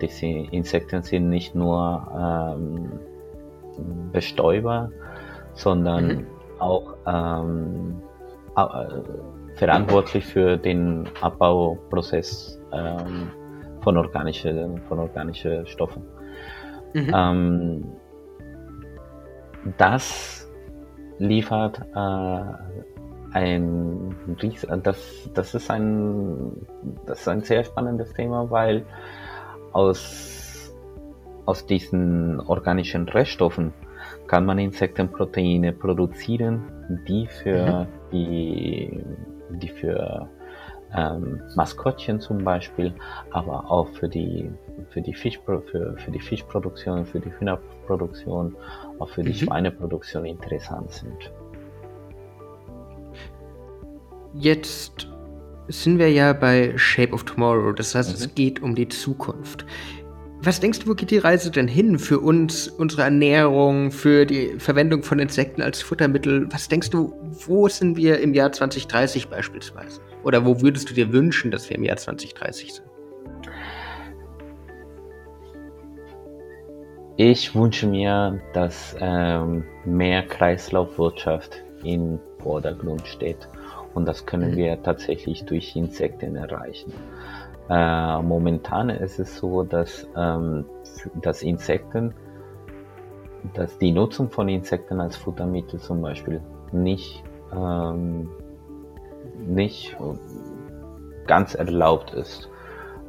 Diese 0.00 0.26
Insekten 0.26 1.02
sind 1.02 1.30
nicht 1.30 1.54
nur 1.54 2.56
ähm, 2.58 2.90
Bestäuber, 4.12 4.90
sondern 5.54 6.06
mhm. 6.06 6.26
auch 6.58 6.96
ähm, 7.06 8.02
äh, 8.56 9.56
verantwortlich 9.56 10.24
für 10.26 10.56
den 10.56 11.08
Abbauprozess 11.20 12.60
ähm, 12.72 13.30
von 13.82 13.96
organischen 13.96 14.80
von 14.88 14.98
organische 14.98 15.64
Stoffen. 15.66 16.02
Mhm. 16.94 17.12
Ähm, 17.14 17.84
das 19.76 20.48
liefert 21.18 21.80
äh, 21.94 22.42
ein 23.32 24.16
das, 24.82 25.30
das 25.34 25.54
ist 25.54 25.70
ein 25.70 26.52
das 27.06 27.20
ist 27.20 27.28
ein 27.28 27.42
sehr 27.42 27.64
spannendes 27.64 28.12
Thema, 28.14 28.50
weil 28.50 28.84
aus, 29.72 30.72
aus 31.46 31.66
diesen 31.66 32.40
organischen 32.40 33.08
Reststoffen 33.08 33.72
kann 34.26 34.46
man 34.46 34.58
Insektenproteine 34.58 35.72
produzieren, 35.72 36.64
die 37.06 37.26
für 37.26 37.82
mhm. 37.82 37.86
die, 38.12 39.04
die 39.50 39.68
für 39.68 40.28
ähm, 40.94 41.42
Maskottchen 41.54 42.20
zum 42.20 42.44
Beispiel, 42.44 42.92
aber 43.30 43.70
auch 43.70 43.88
für 43.88 44.08
die 44.08 44.50
für 44.90 45.00
die 45.00 45.14
Fisch 45.14 45.40
für, 45.44 45.96
für 45.96 46.10
die 46.10 46.20
Fischproduktion, 46.20 47.04
für 47.06 47.20
die 47.20 47.32
Hühnerproduktion 47.38 48.56
auch 48.98 49.08
für 49.08 49.22
die 49.22 49.30
mhm. 49.30 49.46
Schweineproduktion 49.46 50.24
interessant 50.24 50.90
sind. 50.90 51.32
Jetzt 54.34 55.08
sind 55.68 55.98
wir 55.98 56.10
ja 56.10 56.32
bei 56.32 56.76
Shape 56.76 57.12
of 57.12 57.24
Tomorrow, 57.24 57.72
das 57.72 57.94
heißt, 57.94 58.10
mhm. 58.10 58.14
es 58.14 58.34
geht 58.34 58.62
um 58.62 58.74
die 58.74 58.88
Zukunft. 58.88 59.64
Was 60.46 60.60
denkst 60.60 60.80
du, 60.80 60.88
wo 60.88 60.94
geht 60.94 61.10
die 61.10 61.16
Reise 61.16 61.50
denn 61.50 61.66
hin 61.66 61.98
für 61.98 62.20
uns, 62.20 62.68
unsere 62.68 63.00
Ernährung, 63.00 63.90
für 63.90 64.26
die 64.26 64.58
Verwendung 64.58 65.02
von 65.02 65.18
Insekten 65.18 65.62
als 65.62 65.80
Futtermittel? 65.80 66.46
Was 66.52 66.68
denkst 66.68 66.90
du, 66.90 67.14
wo 67.46 67.66
sind 67.66 67.96
wir 67.96 68.20
im 68.20 68.34
Jahr 68.34 68.52
2030 68.52 69.28
beispielsweise? 69.28 70.02
Oder 70.22 70.44
wo 70.44 70.60
würdest 70.60 70.90
du 70.90 70.94
dir 70.94 71.10
wünschen, 71.14 71.50
dass 71.50 71.70
wir 71.70 71.78
im 71.78 71.84
Jahr 71.84 71.96
2030 71.96 72.74
sind? 72.74 72.86
Ich 77.16 77.54
wünsche 77.54 77.86
mir, 77.86 78.38
dass 78.52 78.94
ähm, 79.00 79.64
mehr 79.86 80.26
Kreislaufwirtschaft 80.26 81.64
im 81.84 82.18
Vordergrund 82.42 83.06
steht. 83.06 83.48
Und 83.94 84.04
das 84.04 84.26
können 84.26 84.50
mhm. 84.50 84.56
wir 84.56 84.82
tatsächlich 84.82 85.46
durch 85.46 85.74
Insekten 85.74 86.36
erreichen. 86.36 86.92
Äh, 87.68 88.22
momentan 88.22 88.90
ist 88.90 89.18
es 89.18 89.36
so, 89.36 89.62
dass, 89.62 90.06
ähm, 90.16 90.64
dass 91.22 91.42
Insekten 91.42 92.14
dass 93.52 93.76
die 93.78 93.92
Nutzung 93.92 94.30
von 94.30 94.48
Insekten 94.48 95.00
als 95.00 95.16
Futtermittel 95.16 95.78
zum 95.78 96.00
Beispiel 96.00 96.40
nicht, 96.72 97.22
ähm, 97.52 98.30
nicht 99.38 99.96
ganz 101.26 101.54
erlaubt 101.54 102.14
ist. 102.14 102.48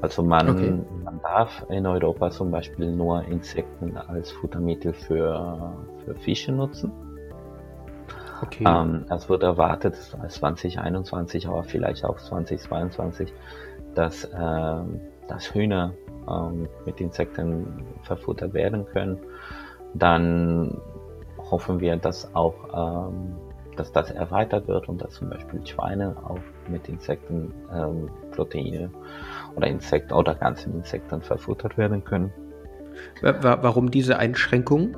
Also 0.01 0.23
man, 0.23 0.49
okay. 0.49 0.73
man 1.03 1.21
darf 1.21 1.65
in 1.69 1.85
Europa 1.85 2.29
zum 2.29 2.51
Beispiel 2.51 2.91
nur 2.91 3.23
Insekten 3.23 3.95
als 3.95 4.31
Futtermittel 4.31 4.93
für, 4.93 5.73
für 6.03 6.15
Fische 6.15 6.51
nutzen. 6.51 6.91
Okay. 8.43 8.65
Ähm, 8.67 9.05
es 9.09 9.29
wird 9.29 9.43
erwartet, 9.43 9.95
2021, 9.95 11.47
aber 11.47 11.63
vielleicht 11.63 12.03
auch 12.03 12.17
2022, 12.17 13.33
dass, 13.95 14.25
äh, 14.25 14.83
dass 15.27 15.53
Hühner 15.53 15.93
ähm, 16.29 16.67
mit 16.85 17.01
Insekten 17.01 17.83
verfuttert 18.03 18.53
werden 18.53 18.85
können. 18.85 19.17
Dann 19.93 20.77
hoffen 21.49 21.79
wir, 21.79 21.95
dass 21.97 22.33
auch 22.35 23.09
ähm, 23.09 23.35
dass 23.75 23.91
das 23.91 24.11
erweitert 24.11 24.67
wird 24.67 24.87
und 24.89 25.01
dass 25.01 25.13
zum 25.15 25.29
Beispiel 25.29 25.65
Schweine 25.65 26.15
auch 26.23 26.39
mit 26.67 26.87
Insekten 26.89 27.53
ähm, 27.73 28.09
Proteine 28.31 28.89
oder 29.55 29.67
Insekten 29.67 30.13
oder 30.13 30.35
ganzen 30.35 30.75
Insekten 30.75 31.21
verfuttert 31.21 31.77
werden 31.77 32.03
können. 32.03 32.31
Warum 33.21 33.91
diese 33.91 34.17
Einschränkung? 34.17 34.95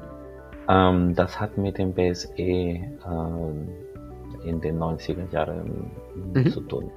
Ähm, 0.70 1.16
das 1.16 1.40
hat 1.40 1.58
mit 1.58 1.78
dem 1.78 1.94
BSE 1.94 2.38
ähm, 2.38 3.70
in 4.44 4.62
den 4.62 4.80
90er 4.80 5.32
Jahren 5.32 5.92
mhm. 6.34 6.52
zu 6.52 6.62
tun. 6.62 6.92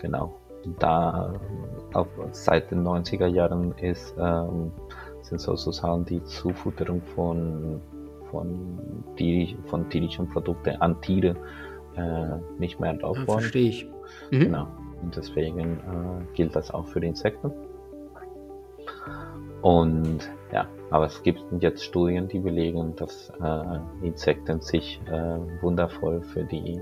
Genau. 0.00 0.34
Da 0.78 1.34
auch 1.92 2.06
seit 2.30 2.70
den 2.70 2.84
90er 2.84 3.26
Jahren 3.26 3.72
ist, 3.78 4.14
ähm, 4.18 4.72
sind 5.22 5.40
sozusagen 5.40 6.04
die 6.04 6.22
Zufutterung 6.24 7.02
von, 7.14 7.80
von, 8.30 8.78
tierisch, 9.16 9.56
von 9.66 9.88
tierischen 9.88 10.28
Produkten 10.28 10.76
an 10.76 11.00
Tiere 11.00 11.36
äh, 11.96 12.58
nicht 12.58 12.80
mehr 12.80 12.92
erlaubt 12.92 13.26
worden. 13.26 13.40
Verstehe 13.40 13.68
ich. 13.68 13.86
Mhm. 14.30 14.40
Genau. 14.40 14.66
Und 15.02 15.16
deswegen 15.16 15.58
äh, 15.58 16.34
gilt 16.34 16.54
das 16.54 16.70
auch 16.70 16.86
für 16.86 17.00
die 17.00 17.08
Insekten. 17.08 17.52
Und 19.62 20.30
ja, 20.52 20.66
aber 20.90 21.06
es 21.06 21.22
gibt 21.22 21.40
jetzt 21.60 21.84
Studien, 21.84 22.28
die 22.28 22.40
belegen, 22.40 22.94
dass 22.96 23.32
äh, 23.42 24.06
Insekten 24.06 24.60
sich 24.60 25.00
äh, 25.06 25.62
wundervoll 25.62 26.20
für 26.20 26.44
die 26.44 26.80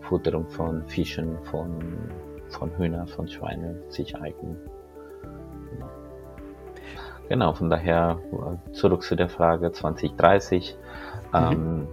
Futterung 0.00 0.48
von 0.48 0.82
Fischen, 0.86 1.38
von, 1.44 1.78
von 2.48 2.76
Hühnern, 2.76 3.06
von 3.06 3.28
Schweinen 3.28 3.78
sich 3.88 4.16
eignen. 4.16 4.56
Genau. 5.70 5.88
genau, 7.28 7.52
von 7.54 7.70
daher 7.70 8.18
äh, 8.32 8.72
zurück 8.72 9.02
zu 9.02 9.16
der 9.16 9.28
Frage 9.28 9.72
2030. 9.72 10.76
Mhm. 11.32 11.38
Ähm, 11.38 11.88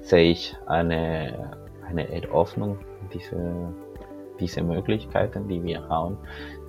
sehe 0.00 0.30
ich 0.30 0.56
eine, 0.66 1.52
eine 1.86 2.10
Eröffnung 2.10 2.78
diese 3.12 3.72
diese 4.40 4.62
Möglichkeiten, 4.62 5.46
die 5.46 5.62
wir 5.62 5.88
haben, 5.88 6.18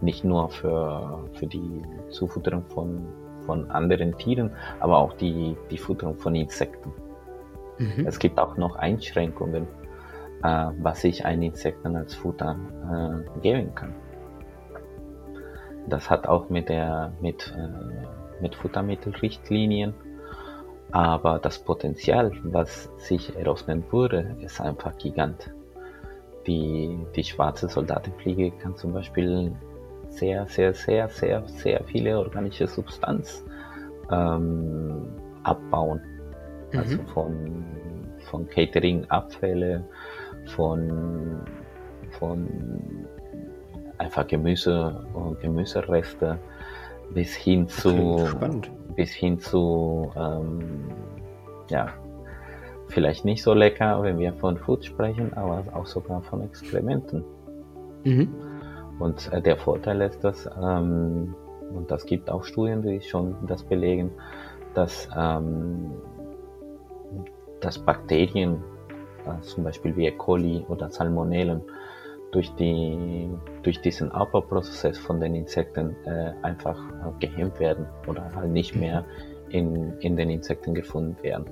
nicht 0.01 0.23
nur 0.23 0.49
für, 0.49 1.23
für 1.33 1.47
die 1.47 1.81
Zufutterung 2.09 2.65
von, 2.67 3.07
von 3.45 3.71
anderen 3.71 4.15
Tieren, 4.17 4.51
aber 4.79 4.99
auch 4.99 5.13
die, 5.13 5.55
die 5.71 5.77
Futterung 5.77 6.17
von 6.17 6.35
Insekten. 6.35 6.91
Mhm. 7.77 8.05
Es 8.05 8.19
gibt 8.19 8.39
auch 8.39 8.57
noch 8.57 8.75
Einschränkungen, 8.75 9.67
äh, 10.43 10.67
was 10.79 11.03
ich 11.03 11.25
einen 11.25 11.43
Insekten 11.43 11.95
als 11.95 12.15
Futter 12.15 12.57
äh, 13.35 13.39
geben 13.39 13.73
kann. 13.75 13.93
Das 15.87 16.09
hat 16.09 16.27
auch 16.27 16.49
mit 16.49 16.69
der 16.69 17.13
mit, 17.21 17.53
äh, 17.57 18.41
mit 18.41 18.55
Futtermittelrichtlinien, 18.55 19.93
aber 20.91 21.39
das 21.39 21.59
Potenzial, 21.59 22.31
was 22.43 22.89
sich 22.97 23.35
eröffnen 23.35 23.83
würde, 23.91 24.35
ist 24.41 24.61
einfach 24.61 24.97
gigantisch. 24.97 25.53
Die, 26.47 26.97
die 27.15 27.23
schwarze 27.23 27.69
Soldatenfliege 27.69 28.51
kann 28.51 28.75
zum 28.75 28.93
Beispiel 28.93 29.53
sehr, 30.09 30.45
sehr, 30.47 30.73
sehr, 30.73 31.07
sehr, 31.07 31.43
sehr 31.47 31.83
viele 31.85 32.17
organische 32.17 32.67
Substanz 32.67 33.45
ähm, 34.11 35.07
abbauen. 35.43 36.01
Mhm. 36.71 36.79
Also 36.79 36.97
von, 37.13 37.65
von 38.29 38.47
Catering-Abfälle, 38.47 39.83
von, 40.47 41.41
von 42.11 42.47
einfach 43.97 44.27
Gemüse 44.27 45.05
und 45.13 45.39
Gemüsereste 45.39 46.37
bis 47.13 47.33
hin 47.35 47.67
zu, 47.67 48.27
bis 48.95 49.11
hin 49.11 49.39
zu 49.39 50.11
ähm, 50.15 50.91
ja, 51.69 51.93
vielleicht 52.87 53.25
nicht 53.25 53.43
so 53.43 53.53
lecker, 53.53 54.03
wenn 54.03 54.17
wir 54.17 54.33
von 54.33 54.57
Food 54.57 54.85
sprechen, 54.85 55.33
aber 55.33 55.63
auch 55.73 55.85
sogar 55.85 56.21
von 56.21 56.41
Exkrementen. 56.41 57.23
Mhm. 58.03 58.33
Und 58.99 59.31
äh, 59.31 59.41
der 59.41 59.57
Vorteil 59.57 60.01
ist, 60.01 60.23
dass, 60.23 60.49
ähm, 60.61 61.33
und 61.73 61.89
das 61.89 62.05
gibt 62.05 62.29
auch 62.29 62.43
Studien, 62.43 62.81
die 62.81 63.01
schon 63.01 63.35
das 63.47 63.63
belegen, 63.63 64.11
dass, 64.73 65.09
ähm, 65.17 65.91
dass 67.61 67.79
Bakterien, 67.79 68.55
äh, 68.55 68.70
zum 69.41 69.63
Beispiel 69.63 69.95
wie 69.95 70.07
E. 70.07 70.11
coli 70.11 70.65
oder 70.67 70.89
Salmonellen, 70.89 71.61
durch, 72.31 72.53
die, 72.55 73.29
durch 73.63 73.81
diesen 73.81 74.11
Abbauprozess 74.11 74.97
von 74.97 75.19
den 75.19 75.35
Insekten 75.35 75.95
äh, 76.05 76.33
einfach 76.41 76.77
äh, 76.77 77.11
gehemmt 77.19 77.59
werden 77.59 77.85
oder 78.07 78.31
halt 78.35 78.51
nicht 78.51 78.75
mehr 78.75 79.05
in, 79.49 79.97
in 79.99 80.15
den 80.15 80.29
Insekten 80.29 80.73
gefunden 80.73 81.21
werden. 81.21 81.45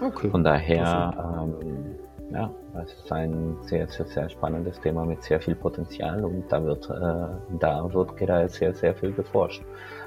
Okay. 0.00 0.30
Von 0.30 0.44
daher, 0.44 1.12
ähm, 1.42 1.98
ja, 2.32 2.50
es 2.82 2.94
ist 2.94 3.12
ein 3.12 3.56
sehr, 3.60 3.86
sehr, 3.88 4.06
sehr 4.06 4.30
spannendes 4.30 4.80
Thema 4.80 5.04
mit 5.04 5.22
sehr 5.22 5.40
viel 5.40 5.54
Potenzial 5.54 6.24
und 6.24 6.50
da 6.50 6.64
wird, 6.64 6.88
äh, 6.88 7.58
da 7.58 7.92
wird 7.92 8.16
gerade 8.16 8.48
sehr, 8.48 8.72
sehr 8.72 8.94
viel 8.94 9.12
geforscht. 9.12 9.62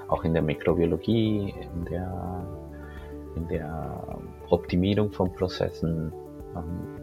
Auch 0.07 0.23
in 0.23 0.33
der 0.33 0.41
Mikrobiologie, 0.41 1.53
in 1.73 1.85
der, 1.85 2.43
in 3.35 3.47
der 3.47 4.03
Optimierung 4.49 5.11
von 5.11 5.31
Prozessen. 5.33 6.11
Ähm, 6.55 6.93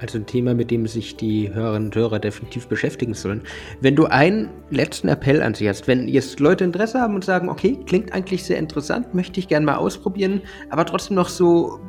also 0.00 0.16
ein 0.16 0.26
Thema, 0.26 0.54
mit 0.54 0.70
dem 0.70 0.86
sich 0.86 1.16
die 1.16 1.52
Hörerinnen 1.52 1.88
und 1.88 1.94
Hörer 1.94 2.18
definitiv 2.18 2.68
beschäftigen 2.68 3.12
sollen. 3.12 3.42
Wenn 3.82 3.96
du 3.96 4.06
einen 4.06 4.48
letzten 4.70 5.08
Appell 5.08 5.42
an 5.42 5.54
sie 5.54 5.68
hast, 5.68 5.88
wenn 5.88 6.08
jetzt 6.08 6.40
Leute 6.40 6.64
Interesse 6.64 7.00
haben 7.00 7.14
und 7.14 7.24
sagen, 7.24 7.50
okay, 7.50 7.78
klingt 7.86 8.12
eigentlich 8.14 8.44
sehr 8.44 8.58
interessant, 8.58 9.14
möchte 9.14 9.38
ich 9.38 9.48
gerne 9.48 9.66
mal 9.66 9.76
ausprobieren, 9.76 10.40
aber 10.70 10.86
trotzdem 10.86 11.16
noch 11.16 11.28
so 11.28 11.80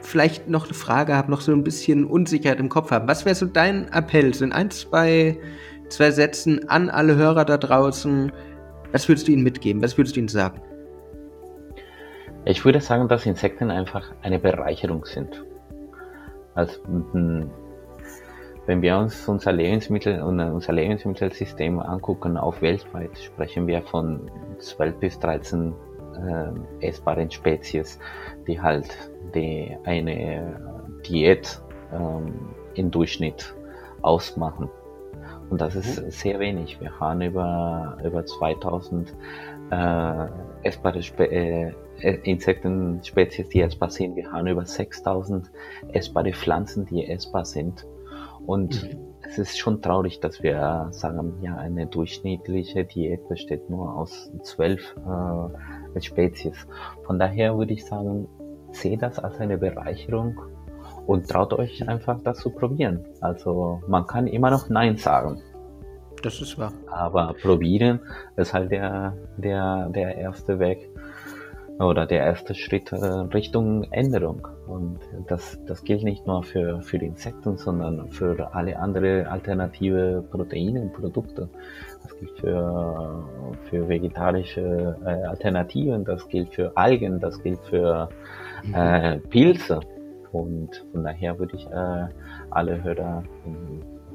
vielleicht 0.00 0.48
noch 0.48 0.64
eine 0.64 0.74
Frage 0.74 1.14
haben, 1.14 1.30
noch 1.30 1.40
so 1.40 1.52
ein 1.52 1.64
bisschen 1.64 2.04
Unsicherheit 2.04 2.60
im 2.60 2.68
Kopf 2.68 2.90
haben. 2.90 3.08
Was 3.08 3.24
wäre 3.24 3.34
so 3.34 3.46
dein 3.46 3.88
Appell? 3.92 4.34
Sind 4.34 4.52
ein, 4.52 4.70
zwei, 4.70 5.38
zwei 5.88 6.10
Sätzen 6.10 6.68
an 6.68 6.90
alle 6.90 7.16
Hörer 7.16 7.44
da 7.44 7.56
draußen? 7.56 8.32
Was 8.92 9.08
würdest 9.08 9.28
du 9.28 9.32
ihnen 9.32 9.42
mitgeben? 9.42 9.82
Was 9.82 9.96
würdest 9.96 10.16
du 10.16 10.20
ihnen 10.20 10.28
sagen? 10.28 10.60
Ich 12.44 12.64
würde 12.64 12.80
sagen, 12.80 13.08
dass 13.08 13.26
Insekten 13.26 13.70
einfach 13.70 14.12
eine 14.22 14.38
Bereicherung 14.38 15.04
sind. 15.04 15.44
Also, 16.54 16.80
wenn 18.66 18.82
wir 18.82 18.98
uns 18.98 19.28
unser 19.28 19.52
Lebensmittel 19.52 20.22
und 20.22 20.40
unser 20.40 20.72
Lebensmittelsystem 20.72 21.78
angucken, 21.78 22.36
auf 22.36 22.62
weltweit 22.62 23.18
sprechen 23.18 23.66
wir 23.66 23.82
von 23.82 24.30
12 24.58 24.96
bis 24.96 25.18
13 25.18 25.74
äh, 26.14 26.86
essbaren 26.86 27.30
Spezies, 27.30 27.98
die 28.46 28.60
halt 28.60 28.88
die 29.34 29.76
eine 29.84 30.60
Diät 31.06 31.60
ähm, 31.92 32.34
im 32.74 32.90
Durchschnitt 32.90 33.54
ausmachen. 34.02 34.68
Und 35.50 35.60
das 35.60 35.74
ist 35.74 36.02
mhm. 36.02 36.10
sehr 36.10 36.38
wenig. 36.38 36.80
Wir 36.80 36.98
haben 36.98 37.20
über, 37.22 37.98
über 38.04 38.24
2000 38.24 39.12
äh, 39.70 40.26
essbare 40.62 41.02
Spe 41.02 41.24
äh, 41.30 41.68
äh, 41.68 41.72
Insektenspezies, 42.02 43.48
die 43.48 43.60
essbar 43.60 43.90
sind. 43.90 44.16
Wir 44.16 44.30
haben 44.32 44.46
über 44.46 44.64
6000 44.64 45.50
essbare 45.92 46.32
Pflanzen, 46.32 46.86
die 46.86 47.06
essbar 47.06 47.44
sind. 47.44 47.86
Und 48.46 48.82
mhm. 48.82 48.98
es 49.22 49.38
ist 49.38 49.58
schon 49.58 49.82
traurig, 49.82 50.20
dass 50.20 50.42
wir 50.42 50.88
sagen, 50.90 51.34
ja, 51.42 51.56
eine 51.56 51.86
durchschnittliche 51.86 52.84
Diät 52.84 53.28
besteht 53.28 53.68
nur 53.70 53.96
aus 53.96 54.30
zwölf 54.42 54.96
äh, 55.96 56.00
Spezies. 56.00 56.66
Von 57.04 57.18
daher 57.18 57.56
würde 57.56 57.74
ich 57.74 57.84
sagen, 57.84 58.28
seht 58.72 59.02
das 59.02 59.18
als 59.18 59.38
eine 59.38 59.58
Bereicherung 59.58 60.40
und 61.06 61.28
traut 61.28 61.52
euch 61.52 61.88
einfach 61.88 62.20
das 62.22 62.38
zu 62.38 62.50
probieren. 62.50 63.04
Also 63.20 63.82
man 63.88 64.06
kann 64.06 64.26
immer 64.26 64.50
noch 64.50 64.68
Nein 64.68 64.96
sagen. 64.96 65.42
Das 66.22 66.40
ist 66.40 66.58
wahr. 66.58 66.72
Aber 66.86 67.34
probieren 67.40 68.00
ist 68.36 68.52
halt 68.52 68.70
der, 68.70 69.16
der, 69.38 69.88
der 69.88 70.16
erste 70.16 70.58
Weg 70.58 70.89
oder 71.80 72.06
der 72.06 72.24
erste 72.24 72.54
Schritt 72.54 72.92
äh, 72.92 72.96
Richtung 72.96 73.84
Änderung. 73.90 74.46
Und 74.66 74.98
das, 75.28 75.58
das 75.66 75.82
gilt 75.82 76.04
nicht 76.04 76.26
nur 76.26 76.42
für, 76.42 76.82
für 76.82 76.98
Insekten, 76.98 77.56
sondern 77.56 78.10
für 78.10 78.54
alle 78.54 78.78
andere 78.78 79.26
alternative 79.28 80.22
Proteine 80.30 80.82
und 80.82 80.92
Produkte. 80.92 81.48
Das 82.02 82.14
gilt 82.18 82.38
für, 82.38 83.24
für 83.70 83.88
vegetarische 83.88 84.94
äh, 85.04 85.26
Alternativen, 85.26 86.04
das 86.04 86.28
gilt 86.28 86.52
für 86.54 86.76
Algen, 86.76 87.18
das 87.18 87.42
gilt 87.42 87.64
für 87.64 88.10
mhm. 88.64 88.74
äh, 88.74 89.18
Pilze. 89.18 89.80
Und 90.32 90.84
von 90.92 91.02
daher 91.02 91.38
würde 91.38 91.56
ich 91.56 91.66
äh, 91.66 92.08
alle 92.50 92.84
Hörer 92.84 93.22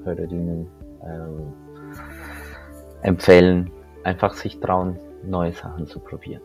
Hörerinnen 0.03 0.67
äh, 1.01 3.07
empfehlen, 3.07 3.71
einfach 4.03 4.35
sich 4.35 4.59
trauen, 4.59 4.99
neue 5.25 5.51
Sachen 5.51 5.87
zu 5.87 5.99
probieren. 5.99 6.43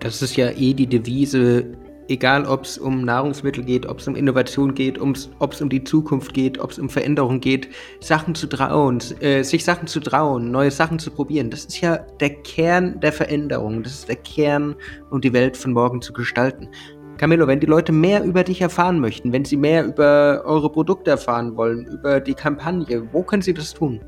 Das 0.00 0.22
ist 0.22 0.36
ja 0.36 0.50
eh 0.50 0.72
die 0.72 0.86
Devise, 0.86 1.66
egal 2.08 2.46
ob 2.46 2.64
es 2.64 2.78
um 2.78 3.04
Nahrungsmittel 3.04 3.62
geht, 3.62 3.86
ob 3.86 3.98
es 3.98 4.08
um 4.08 4.16
Innovation 4.16 4.74
geht, 4.74 4.98
ob 4.98 5.52
es 5.52 5.60
um 5.60 5.68
die 5.68 5.84
Zukunft 5.84 6.32
geht, 6.32 6.58
ob 6.58 6.70
es 6.70 6.78
um 6.78 6.88
Veränderung 6.88 7.40
geht, 7.40 7.68
Sachen 8.00 8.34
zu 8.34 8.46
trauen, 8.46 8.98
äh, 9.20 9.42
sich 9.42 9.62
Sachen 9.62 9.86
zu 9.86 10.00
trauen, 10.00 10.50
neue 10.50 10.70
Sachen 10.70 10.98
zu 10.98 11.10
probieren. 11.10 11.50
Das 11.50 11.66
ist 11.66 11.80
ja 11.82 11.98
der 12.18 12.30
Kern 12.30 12.98
der 13.00 13.12
Veränderung. 13.12 13.82
Das 13.82 13.92
ist 13.92 14.08
der 14.08 14.16
Kern, 14.16 14.74
um 15.10 15.20
die 15.20 15.34
Welt 15.34 15.54
von 15.56 15.72
morgen 15.72 16.00
zu 16.00 16.14
gestalten. 16.14 16.68
Camillo, 17.18 17.46
wenn 17.46 17.60
die 17.60 17.66
Leute 17.66 17.92
mehr 17.92 18.24
über 18.24 18.42
dich 18.42 18.62
erfahren 18.62 18.98
möchten, 19.00 19.34
wenn 19.34 19.44
sie 19.44 19.58
mehr 19.58 19.84
über 19.84 20.42
eure 20.46 20.72
Produkte 20.72 21.10
erfahren 21.10 21.54
wollen, 21.54 21.84
über 21.84 22.18
die 22.18 22.32
Kampagne, 22.32 23.06
wo 23.12 23.22
können 23.22 23.42
sie 23.42 23.52
das 23.52 23.74
tun? 23.74 24.00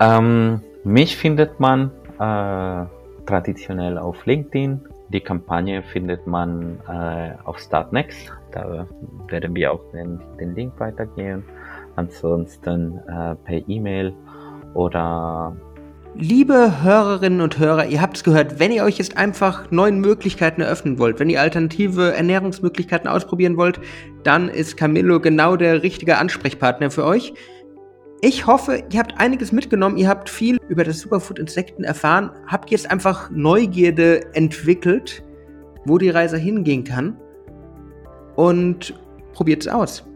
Ähm, 0.00 0.60
mich 0.84 1.16
findet 1.16 1.58
man 1.58 1.90
äh 2.18 2.99
traditionell 3.26 3.98
auf 3.98 4.24
LinkedIn. 4.26 4.80
Die 5.08 5.20
Kampagne 5.20 5.82
findet 5.82 6.26
man 6.26 6.78
äh, 6.88 7.32
auf 7.44 7.58
Startnext. 7.58 8.32
Da 8.52 8.86
werden 9.28 9.54
wir 9.54 9.72
auch 9.72 9.80
den, 9.92 10.20
den 10.38 10.54
Link 10.54 10.72
weitergeben. 10.78 11.44
Ansonsten 11.96 12.98
äh, 13.08 13.34
per 13.34 13.68
E-Mail 13.68 14.12
oder 14.74 15.56
Liebe 16.16 16.82
Hörerinnen 16.82 17.40
und 17.40 17.60
Hörer, 17.60 17.86
ihr 17.86 18.02
habt 18.02 18.16
es 18.16 18.24
gehört, 18.24 18.58
wenn 18.58 18.72
ihr 18.72 18.82
euch 18.82 18.98
jetzt 18.98 19.16
einfach 19.16 19.70
neuen 19.70 20.00
Möglichkeiten 20.00 20.60
eröffnen 20.60 20.98
wollt, 20.98 21.20
wenn 21.20 21.30
ihr 21.30 21.40
alternative 21.40 22.12
Ernährungsmöglichkeiten 22.14 23.08
ausprobieren 23.08 23.56
wollt, 23.56 23.80
dann 24.24 24.48
ist 24.48 24.76
Camillo 24.76 25.20
genau 25.20 25.54
der 25.54 25.84
richtige 25.84 26.18
Ansprechpartner 26.18 26.90
für 26.90 27.04
euch. 27.04 27.32
Ich 28.22 28.46
hoffe, 28.46 28.82
ihr 28.90 29.00
habt 29.00 29.18
einiges 29.18 29.50
mitgenommen, 29.50 29.96
ihr 29.96 30.08
habt 30.08 30.28
viel 30.28 30.58
über 30.68 30.84
das 30.84 31.00
Superfood-Insekten 31.00 31.84
erfahren, 31.84 32.30
habt 32.46 32.70
jetzt 32.70 32.90
einfach 32.90 33.30
Neugierde 33.30 34.34
entwickelt, 34.34 35.24
wo 35.86 35.96
die 35.96 36.10
Reise 36.10 36.36
hingehen 36.36 36.84
kann. 36.84 37.16
Und 38.36 38.94
probiert 39.32 39.62
es 39.62 39.68
aus. 39.68 40.06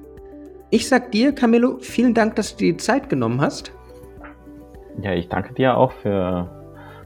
Ich 0.69 0.87
sag 0.87 1.13
dir, 1.13 1.35
Camillo, 1.35 1.79
vielen 1.81 2.13
Dank, 2.13 2.37
dass 2.37 2.53
du 2.53 2.59
dir 2.59 2.73
die 2.73 2.77
Zeit 2.77 3.09
genommen 3.09 3.41
hast. 3.41 3.73
Ja, 5.01 5.13
ich 5.13 5.29
danke 5.29 5.55
dir 5.55 5.77
auch 5.77 5.93
für, 5.93 6.51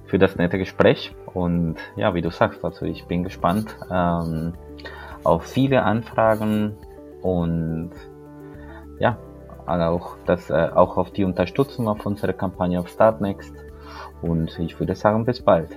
für 0.07 0.19
das 0.19 0.35
nette 0.35 0.59
Gespräch. 0.59 1.15
Und 1.33 1.77
ja, 1.95 2.13
wie 2.15 2.23
du 2.23 2.31
sagst, 2.31 2.65
also 2.65 2.87
ich 2.87 3.05
bin 3.07 3.23
gespannt 3.23 3.77
ähm, 3.89 4.55
auf 5.23 5.45
viele 5.45 5.83
Anfragen. 5.85 6.77
Und 7.23 7.93
ja, 8.99 9.19
auch, 9.69 10.17
das, 10.27 10.51
äh, 10.51 10.69
auch 10.75 10.97
auf 10.97 11.13
die 11.13 11.25
Unterstützung 11.25 11.89
auf 11.89 12.05
unserer 12.07 12.33
Kampagne 12.33 12.81
auf 12.81 12.89
Startnext. 12.89 13.55
Und 14.23 14.59
ich 14.59 14.79
würde 14.79 14.95
sagen, 14.95 15.25
bis 15.25 15.41
bald. 15.41 15.71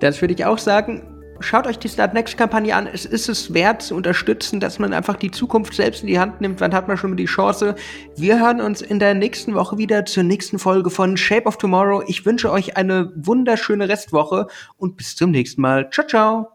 Das 0.00 0.20
würde 0.20 0.34
ich 0.34 0.44
auch 0.44 0.58
sagen. 0.58 1.14
Schaut 1.40 1.68
euch 1.68 1.78
die 1.78 1.88
Startnext-Kampagne 1.88 2.74
an. 2.74 2.88
Es 2.88 3.04
ist 3.04 3.28
es 3.28 3.54
wert 3.54 3.82
zu 3.82 3.94
unterstützen, 3.94 4.58
dass 4.58 4.80
man 4.80 4.92
einfach 4.92 5.14
die 5.14 5.30
Zukunft 5.30 5.74
selbst 5.74 6.02
in 6.02 6.08
die 6.08 6.18
Hand 6.18 6.40
nimmt. 6.40 6.60
Wann 6.60 6.74
hat 6.74 6.88
man 6.88 6.96
schon 6.96 7.10
mal 7.10 7.16
die 7.16 7.26
Chance? 7.26 7.76
Wir 8.16 8.40
hören 8.40 8.60
uns 8.60 8.82
in 8.82 8.98
der 8.98 9.14
nächsten 9.14 9.54
Woche 9.54 9.78
wieder 9.78 10.04
zur 10.04 10.24
nächsten 10.24 10.58
Folge 10.58 10.90
von 10.90 11.16
Shape 11.16 11.46
of 11.46 11.56
Tomorrow. 11.56 12.02
Ich 12.08 12.26
wünsche 12.26 12.50
euch 12.50 12.76
eine 12.76 13.12
wunderschöne 13.14 13.88
Restwoche 13.88 14.48
und 14.76 14.96
bis 14.96 15.14
zum 15.14 15.30
nächsten 15.30 15.60
Mal. 15.60 15.88
Ciao, 15.90 16.06
ciao. 16.06 16.48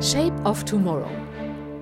Shape 0.00 0.40
of 0.44 0.62
Tomorrow 0.64 1.27